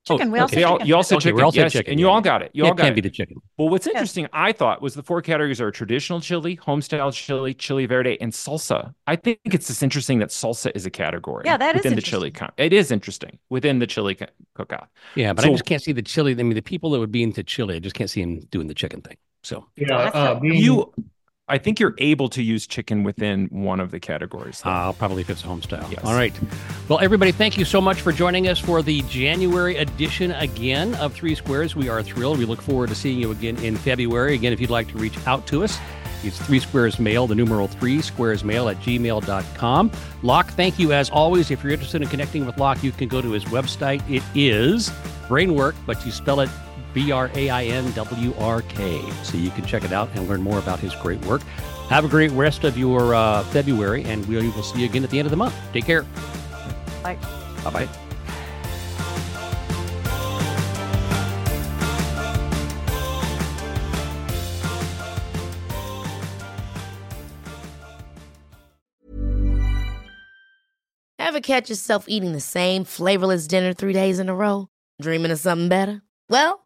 Chicken. 0.08 0.32
we 0.32 0.40
all 0.40 0.46
okay. 0.46 0.56
said 0.56 0.60
You 0.62 0.66
all, 0.66 0.78
chicken. 0.78 0.88
you 0.88 0.96
all 0.96 1.04
said 1.04 1.16
Okay, 1.16 1.24
chicken. 1.24 1.36
we 1.38 1.44
all 1.44 1.52
said 1.52 1.62
yes, 1.62 1.74
chicken, 1.74 1.92
and 1.92 2.00
you 2.00 2.06
yeah, 2.08 2.12
all 2.12 2.22
got 2.22 2.42
it. 2.42 2.52
You 2.54 2.64
Yeah, 2.64 2.68
all 2.70 2.74
it 2.74 2.78
got 2.78 2.84
can't 2.84 2.94
it. 2.94 2.96
be 2.96 3.02
the 3.02 3.10
chicken. 3.10 3.38
Well, 3.58 3.70
what's 3.70 3.86
interesting, 3.86 4.28
I 4.34 4.52
thought, 4.54 4.82
was 4.82 4.96
the 4.96 5.04
four 5.04 5.22
categories 5.22 5.62
are 5.62 5.72
traditional 5.72 6.20
chili, 6.22 6.58
homestyle 6.58 7.14
chili, 7.14 7.54
chili 7.54 7.86
verde, 7.86 8.18
and 8.20 8.32
salsa. 8.32 8.94
I 9.08 9.16
think 9.18 9.40
it's 9.46 9.68
just 9.68 9.84
interesting 9.84 10.20
that 10.20 10.30
salsa 10.30 10.72
is 10.76 10.86
a 10.86 10.90
category. 10.90 11.44
Yeah, 11.46 11.58
that 11.58 11.76
is 11.76 11.80
within 11.84 11.96
the 11.96 12.02
chili. 12.02 12.32
Com- 12.32 12.52
it 12.58 12.74
is 12.74 12.92
interesting 12.92 13.40
within 13.50 13.80
the 13.80 13.88
chili 13.88 14.16
co- 14.16 14.26
cook-off. 14.56 14.88
Yeah, 15.16 15.34
but 15.34 15.44
So- 15.44 15.50
I 15.50 15.52
just 15.52 15.66
can't 15.66 15.82
see 15.82 15.92
the 15.92 16.02
chili. 16.02 16.32
I 16.32 16.36
mean, 16.44 16.54
the 16.56 16.62
people 16.62 16.90
that 16.92 17.00
would 17.00 17.12
be 17.12 17.22
into 17.24 17.44
chili, 17.44 17.76
I 17.76 17.80
just 17.80 17.96
can't 17.96 18.10
see 18.10 18.22
them 18.22 18.40
doing 18.52 18.68
the 18.68 18.74
chicken 18.74 19.02
thing. 19.02 19.18
So 19.44 19.68
Yeah, 19.76 19.96
uh, 19.98 20.40
being, 20.40 20.56
You, 20.56 20.92
I 21.50 21.58
think 21.58 21.80
you're 21.80 21.96
able 21.98 22.30
to 22.30 22.44
use 22.44 22.68
chicken 22.68 23.04
within 23.04 23.48
one 23.48 23.80
of 23.80 23.92
the 23.92 24.00
categories. 24.00 24.62
uh, 24.64 24.94
probably 24.94 25.22
if 25.22 25.30
it's 25.30 25.42
home 25.42 25.62
style. 25.62 25.88
Yes. 25.90 26.02
All 26.04 26.14
right. 26.14 26.34
Well, 26.88 27.00
everybody, 27.00 27.32
thank 27.32 27.58
you 27.58 27.66
so 27.66 27.82
much 27.82 28.02
for 28.02 28.12
joining 28.12 28.48
us 28.48 28.60
for 28.60 28.82
the 28.82 29.02
January 29.04 29.78
edition 29.78 30.32
again 30.32 30.94
of 30.96 31.14
Three 31.14 31.34
Squares. 31.36 31.76
We 31.76 31.90
are 31.90 32.04
thrilled. 32.04 32.38
We 32.38 32.46
look 32.46 32.62
forward 32.62 32.90
to 32.90 32.96
seeing 32.96 33.20
you 33.20 33.32
again 33.32 33.58
in 33.64 33.76
February. 33.76 34.36
Again, 34.36 34.54
if 34.54 34.62
you'd 34.62 34.70
like 34.70 34.88
to 34.90 34.98
reach 34.98 35.18
out 35.26 35.48
to 35.48 35.64
us, 35.64 35.78
it's 36.24 36.38
three 36.38 36.60
squares 36.60 37.00
mail, 37.00 37.28
the 37.28 37.36
numeral 37.36 37.68
three 37.68 38.02
squares 38.02 38.44
mail 38.44 38.70
at 38.70 38.78
gmail.com. 38.82 39.92
Locke, 40.22 40.50
thank 40.52 40.78
you 40.78 40.92
as 40.92 41.10
always. 41.10 41.50
If 41.50 41.64
you're 41.64 41.72
interested 41.72 42.02
in 42.02 42.10
connecting 42.10 42.46
with 42.46 42.58
Locke, 42.58 42.84
you 42.84 42.92
can 42.92 43.08
go 43.08 43.22
to 43.22 43.32
his 43.32 43.46
website. 43.46 44.08
It 44.10 44.22
is 44.36 44.90
Brainwork, 45.28 45.76
but 45.86 46.06
you 46.06 46.12
spell 46.12 46.42
it 46.42 46.50
B 46.94 47.12
R 47.12 47.30
A 47.36 47.50
I 47.50 47.64
N 47.66 47.92
W 47.92 48.34
R 48.40 48.62
K. 48.64 49.02
So 49.24 49.38
you 49.38 49.52
can 49.52 49.66
check 49.66 49.84
it 49.84 49.92
out 49.92 50.10
and 50.16 50.28
learn 50.28 50.42
more 50.42 50.60
about 50.60 50.80
his 50.80 50.94
great 50.96 51.24
work. 51.26 51.42
Have 51.90 52.06
a 52.06 52.10
great 52.10 52.32
rest 52.32 52.64
of 52.64 52.78
your 52.78 53.16
uh, 53.16 53.44
February, 53.46 54.04
and 54.04 54.26
we 54.28 54.36
will 54.38 54.64
see 54.64 54.80
you 54.80 54.86
again 54.86 55.04
at 55.04 55.10
the 55.10 55.20
end 55.20 55.26
of 55.26 55.32
the 55.32 55.38
month. 55.38 55.56
Take 55.74 55.86
care. 55.86 56.06
Like, 57.04 57.20
Bye 57.64 57.72
bye. 57.72 57.90
Ever 71.20 71.42
catch 71.42 71.70
yourself 71.70 72.06
eating 72.08 72.32
the 72.34 72.40
same 72.40 72.84
flavorless 72.84 73.46
dinner 73.46 73.74
three 73.74 73.94
days 73.94 74.20
in 74.20 74.30
a 74.30 74.36
row? 74.36 74.68
Dreaming 75.00 75.32
of 75.32 75.40
something 75.40 75.70
better? 75.70 76.02
Well, 76.28 76.66